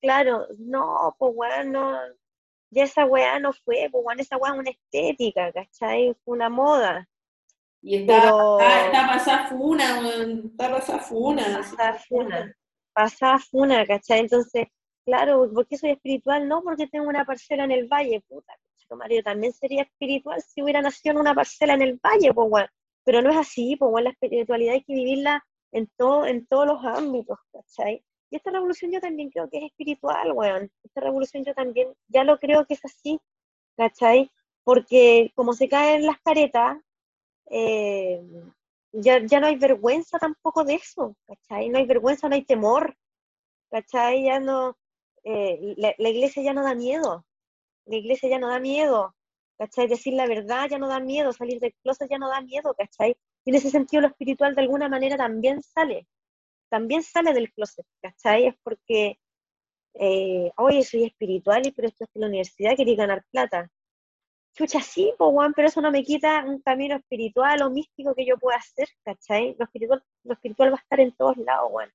[0.00, 1.98] claro, no, pues weón, no,
[2.70, 6.14] ya esa weá no fue, pues bueno, esa weá es una estética, ¿cachai?
[6.24, 7.08] Fue una moda.
[7.80, 8.60] Y está, Pero...
[8.60, 10.00] está, pasada funa,
[10.44, 11.42] está pasada funa.
[11.44, 12.56] Pasada funa,
[12.92, 14.20] pasada funa, ¿cachai?
[14.20, 14.66] Entonces,
[15.04, 16.48] claro, ¿por qué soy espiritual?
[16.48, 18.54] No, porque tengo una parcela en el valle, puta,
[18.96, 22.68] Mario, también sería espiritual si hubiera nacido en una parcela en el valle, pues bueno.
[23.04, 26.66] Pero no es así, pues bueno, la espiritualidad hay que vivirla en, todo, en todos
[26.66, 28.02] los ámbitos, ¿cachai?
[28.30, 30.70] Y esta revolución yo también creo que es espiritual, weón.
[30.84, 33.18] Esta revolución yo también ya lo creo que es así,
[33.76, 34.30] ¿cachai?
[34.64, 36.76] Porque como se caen las caretas,
[37.50, 38.22] eh,
[38.92, 41.68] ya, ya no hay vergüenza tampoco de eso, ¿cachai?
[41.68, 42.96] No hay vergüenza, no hay temor,
[43.70, 44.24] ¿cachai?
[44.24, 44.76] Ya no,
[45.24, 47.24] eh, la, la, iglesia ya no da miedo,
[47.86, 49.14] la iglesia ya no da miedo,
[49.58, 49.88] ¿cachai?
[49.88, 53.16] Decir la verdad ya no da miedo, salir del closet ya no da miedo, ¿cachai?
[53.44, 56.06] Y en ese sentido lo espiritual de alguna manera también sale,
[56.70, 58.46] también sale del closet, ¿cachai?
[58.48, 59.18] Es porque,
[59.94, 63.70] eh, oye, soy espiritual, pero esto es de la universidad, quería ganar plata.
[64.58, 68.26] Chucha, sí, pues, Juan, pero eso no me quita un camino espiritual o místico que
[68.26, 69.54] yo pueda hacer, ¿cachai?
[69.56, 71.90] Lo espiritual, lo espiritual va a estar en todos lados, Juan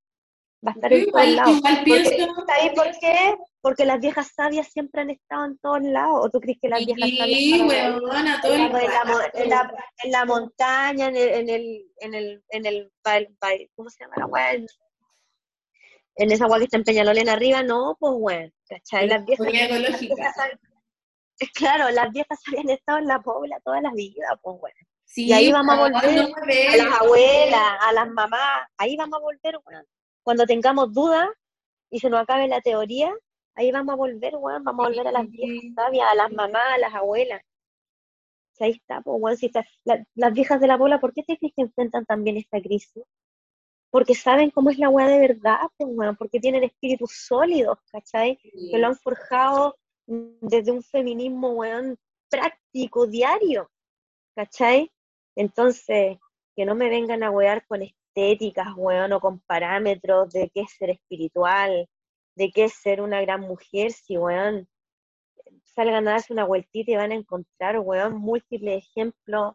[0.66, 1.60] va a estar en todos lados.
[1.86, 3.36] Porque, por qué?
[3.60, 6.20] Porque las viejas sabias siempre han estado en todos lados.
[6.22, 10.24] ¿O tú crees que las viejas sabias sí, todo en, la, en, la, en, la,
[10.24, 12.92] montaña, en el, en el, en el, en el,
[13.74, 14.66] ¿cómo se llama la?
[16.16, 19.08] En esa agua que está en Peñalolén arriba, no, pues bueno, ¿cachai?
[19.08, 20.36] Las viejas, las viejas
[21.54, 24.76] claro, las viejas habían estado en la pobla toda la vida, pues bueno.
[25.04, 29.22] Sí, y ahí vamos a volver a las abuelas, a las mamás, ahí vamos a
[29.22, 29.84] volver, bueno
[30.24, 31.28] cuando tengamos dudas
[31.90, 33.14] y se nos acabe la teoría,
[33.54, 36.64] ahí vamos a volver, weón, vamos a volver a las viejas sabias, a las mamás,
[36.74, 37.42] a las abuelas.
[38.58, 41.52] ahí está, pues, weón, si está, las viejas de la bola, ¿por qué te crees
[41.54, 43.04] que enfrentan también esta crisis?
[43.90, 48.38] Porque saben cómo es la weá de verdad, pues, weón, porque tienen espíritus sólidos, ¿cachai?
[48.70, 49.76] Que lo han forjado
[50.06, 51.96] desde un feminismo, weón,
[52.28, 53.70] práctico, diario,
[54.34, 54.90] ¿cachai?
[55.36, 56.18] Entonces,
[56.56, 60.72] que no me vengan a wear con estéticas, weón, o con parámetros de qué es
[60.72, 61.88] ser espiritual,
[62.36, 64.68] de qué ser una gran mujer, si, weón,
[65.64, 69.54] salgan a darse una vueltita y van a encontrar, weón, múltiples ejemplos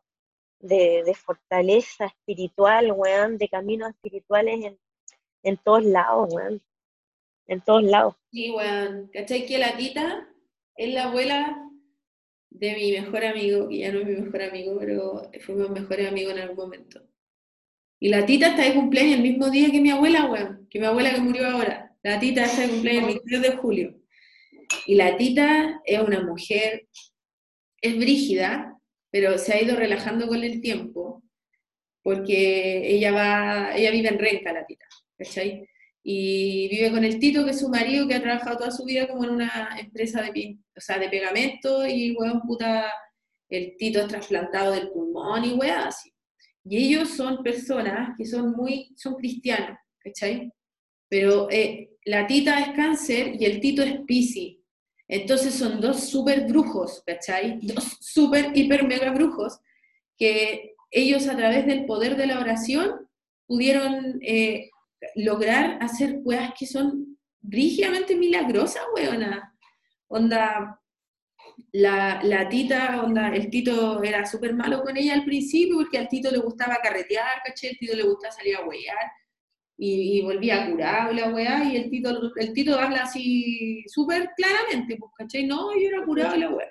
[0.60, 4.80] de, fortaleza espiritual, weón, de caminos espirituales en,
[5.44, 6.62] en todos lados, weón.
[7.48, 8.16] En todos lados.
[8.32, 9.10] Sí, weón.
[9.12, 10.30] ¿Cachai que la tita
[10.80, 11.62] es la abuela
[12.50, 16.34] de mi mejor amigo, que ya no es mi mejor amigo, pero fuimos mejores amigos
[16.34, 17.02] en algún momento.
[18.00, 20.86] Y la tita está de cumpleaños el mismo día que mi abuela, weón, que mi
[20.86, 21.94] abuela que murió ahora.
[22.02, 24.00] La tita está de cumpleaños el 22 de julio.
[24.86, 26.88] Y la tita es una mujer,
[27.82, 28.80] es brígida,
[29.12, 31.24] pero se ha ido relajando con el tiempo,
[32.04, 34.86] porque ella va, ella vive en Renca, la tita,
[35.18, 35.68] ¿cachai?
[36.04, 39.08] Y vive con el Tito, que es su marido, que ha trabajado toda su vida
[39.08, 42.92] como en una empresa de, o sea, de pegamento, y weón, puta,
[43.50, 46.12] el Tito es trasplantado del pulmón y weón, así.
[46.64, 50.52] Y ellos son personas que son muy, son cristianos, ¿cachai?
[51.10, 54.58] Pero eh, la tita es cáncer y el tito es piscis.
[55.08, 57.60] Entonces son dos súper brujos, ¿cachai?
[57.62, 59.60] Dos súper, hiper, mega brujos
[60.18, 63.08] que ellos a través del poder de la oración
[63.48, 64.70] pudieron eh,
[65.16, 69.56] lograr hacer weas que son rígidamente milagrosas, weona.
[70.08, 70.80] Onda,
[71.72, 76.08] la, la, tita, onda, el tito era súper malo con ella al principio porque al
[76.10, 77.72] tito le gustaba carretear, ¿cachai?
[77.72, 78.98] El tito le gustaba salir a huear
[79.82, 85.12] y, volvía curado la weá, y el Tito, el Tito habla así súper claramente, pues,
[85.18, 85.46] ¿cachai?
[85.48, 86.68] No, yo era curado la weá.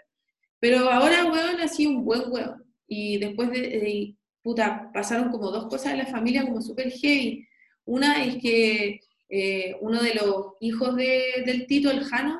[0.60, 2.62] Pero ahora, weón, sido un buen weón.
[2.86, 7.47] Y después de, puta, pasaron como dos cosas en la familia como súper heavy.
[7.88, 12.38] Una es que eh, uno de los hijos de, del Tito, el Jano,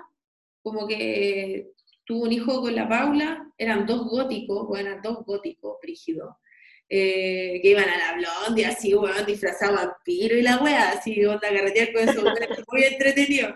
[0.62, 1.70] como que
[2.05, 6.34] tuvo un hijo con la Paula, eran dos góticos, o eran dos góticos frígidos.
[6.90, 11.49] Eh, que iban a la blonde, así, weón, disfrazado vampiro y la weá, así, onda
[11.49, 12.22] carretear con eso,
[12.72, 13.55] muy entretenido.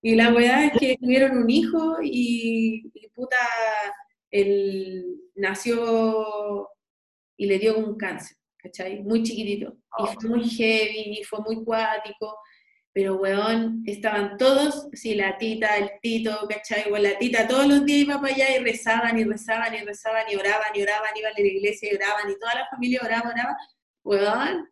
[0.00, 3.36] Y la weá es que tuvieron un hijo y, puta,
[4.30, 6.68] él nació
[7.36, 8.36] y le dio un cáncer,
[8.66, 9.02] ¿cachai?
[9.02, 9.76] Muy chiquitito.
[9.98, 12.38] Y fue muy heavy, y fue muy cuático
[12.96, 16.88] pero weón, estaban todos, sí, la tita, el tito, ¿cachai?
[16.88, 20.24] Bueno, la tita todos los días iba para allá y rezaban y rezaban y rezaban
[20.30, 23.28] y oraban y oraban, iban a la iglesia y oraban y toda la familia oraba,
[23.28, 23.56] oraba,
[24.02, 24.70] weón.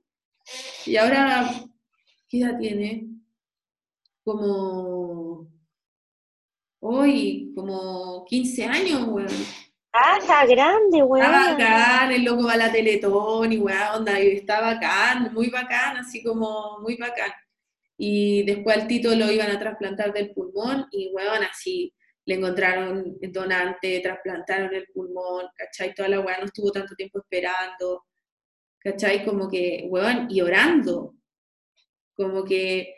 [0.87, 1.51] Y ahora,
[2.27, 3.09] ¿qué edad tiene?
[4.25, 5.47] Como,
[6.81, 9.29] hoy, como 15 años, weón.
[10.19, 11.25] Está grande, weón.
[11.25, 15.51] Está bacán, el loco va a la Teletón y weón, onda, y está bacán, muy
[15.51, 17.31] bacán, así como muy bacán
[17.97, 21.95] y después al Tito lo iban a trasplantar del pulmón y, weón, así
[22.27, 25.95] le encontraron donante, trasplantaron el pulmón, ¿cachai?
[25.95, 28.05] Toda la weá no estuvo tanto tiempo esperando,
[28.79, 29.25] ¿cachai?
[29.25, 31.15] Como que, weón, y orando,
[32.15, 32.95] como que,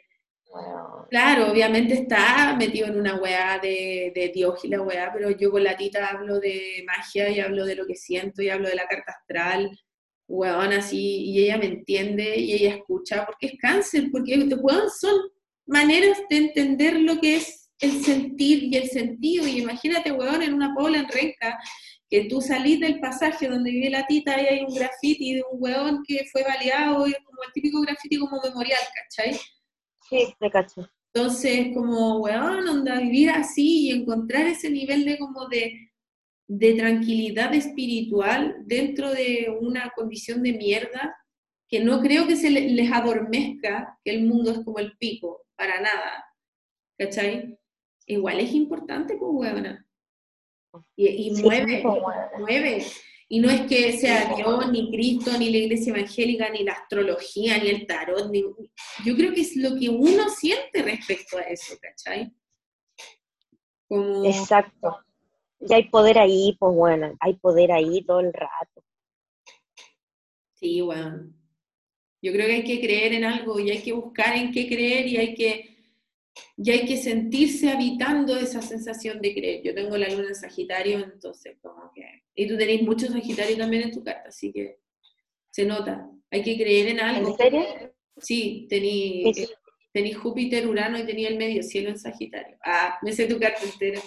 [1.10, 5.50] claro, obviamente está metido en una weá de, de Dios y la weá, pero yo
[5.50, 8.76] con la tita hablo de magia y hablo de lo que siento y hablo de
[8.76, 9.70] la carta astral
[10.28, 15.14] weón, así, y ella me entiende y ella escucha, porque es cáncer, porque, weón, son
[15.66, 20.54] maneras de entender lo que es el sentir y el sentido, y imagínate, weón, en
[20.54, 21.58] una pobla en Renca,
[22.08, 25.60] que tú salís del pasaje donde vive la tita y hay un graffiti de un
[25.60, 29.38] weón que fue baleado, y como el típico graffiti como memorial, ¿cachai?
[30.08, 30.88] Sí, me cacho.
[31.12, 35.86] Entonces, como, weón, onda, vivir así y encontrar ese nivel de como de
[36.48, 41.16] de tranquilidad espiritual dentro de una condición de mierda
[41.68, 45.80] que no creo que se les adormezca que el mundo es como el pico, para
[45.80, 46.24] nada.
[46.96, 47.58] ¿Cachai?
[48.06, 49.84] Igual es importante, pues, huevona.
[50.94, 52.02] Y, mueve, pues,
[52.38, 52.84] mueve.
[53.28, 57.58] Y no es que sea Dios, ni Cristo, ni la iglesia evangélica, ni la astrología,
[57.58, 58.30] ni el tarot.
[58.30, 58.42] Ni...
[59.04, 62.32] Yo creo que es lo que uno siente respecto a eso, ¿cachai?
[64.24, 64.98] Exacto.
[65.60, 68.84] Y hay poder ahí, pues bueno, hay poder ahí todo el rato.
[70.54, 71.32] Sí, bueno.
[72.22, 75.06] Yo creo que hay que creer en algo y hay que buscar en qué creer
[75.06, 75.75] y hay que,
[76.56, 79.62] y hay que sentirse habitando esa sensación de creer.
[79.62, 82.24] Yo tengo la luna en Sagitario, entonces como que...
[82.34, 84.78] Y tú tenés mucho Sagitario también en tu carta, así que
[85.50, 86.08] se nota.
[86.30, 87.30] Hay que creer en algo.
[87.30, 87.62] ¿En serio?
[88.18, 89.32] Sí, tení,
[89.92, 92.56] tení Júpiter, Urano y tenía el medio cielo en Sagitario.
[92.64, 94.00] Ah, me sé tu carta entera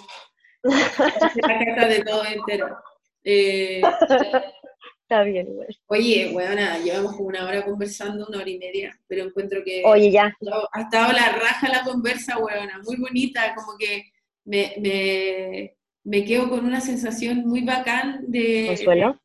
[0.62, 2.76] la carta de todo entero.
[3.24, 3.80] Eh,
[5.10, 5.66] Está bien, güey.
[5.88, 9.82] Oye, nada, llevamos como una hora conversando, una hora y media, pero encuentro que...
[9.84, 10.32] Oye, ya.
[10.72, 14.04] Ha estado la raja la conversa, weona, muy bonita, como que
[14.44, 15.74] me, me,
[16.04, 18.66] me quedo con una sensación muy bacán de...
[18.68, 19.20] ¿Consuelo?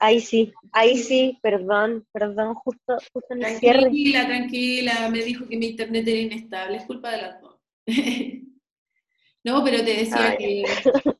[0.00, 3.82] Ahí sí, ahí sí, perdón, perdón, justo, justo en el cierre.
[3.82, 7.60] Tranquila, tranquila, me dijo que mi internet era inestable, es culpa de las dos.
[9.48, 10.62] No, pero te decía que,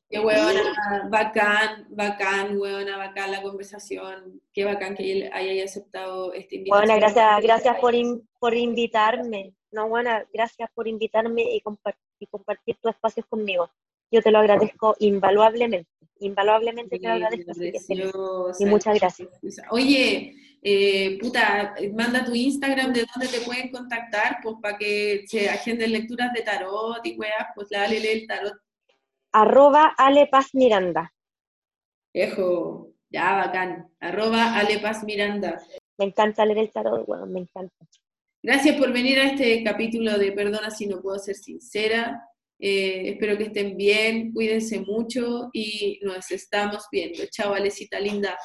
[0.09, 6.57] que huevona, bacán, bacán, huevona, bacán la conversación, qué bacán que él haya aceptado este
[6.57, 6.87] invitación.
[6.87, 7.93] Bueno, gracias, gracias por,
[8.39, 13.71] por invitarme, no, buena, gracias por invitarme y, compartir, y compartir tus espacios conmigo.
[14.11, 15.89] Yo te lo agradezco invaluablemente.
[16.19, 18.51] invaluablemente te lo agradezco.
[18.59, 19.29] y muchas gracias.
[19.71, 25.49] Oye, eh, puta, manda tu Instagram de dónde te pueden contactar, pues para que se
[25.49, 28.57] agenden lecturas de tarot y weas, pues dale, lee el tarot.
[29.31, 31.13] Arroba Ale Paz Miranda.
[32.13, 33.89] Ejo, ya bacán.
[33.99, 35.61] Arroba Ale Paz Miranda.
[35.97, 37.85] Me encanta leer el tarot, bueno, me encanta.
[38.41, 42.23] Gracias por venir a este capítulo de Perdona si no puedo ser sincera.
[42.57, 47.23] Eh, espero que estén bien, cuídense mucho y nos estamos viendo.
[47.29, 48.37] Chao, Alecita linda.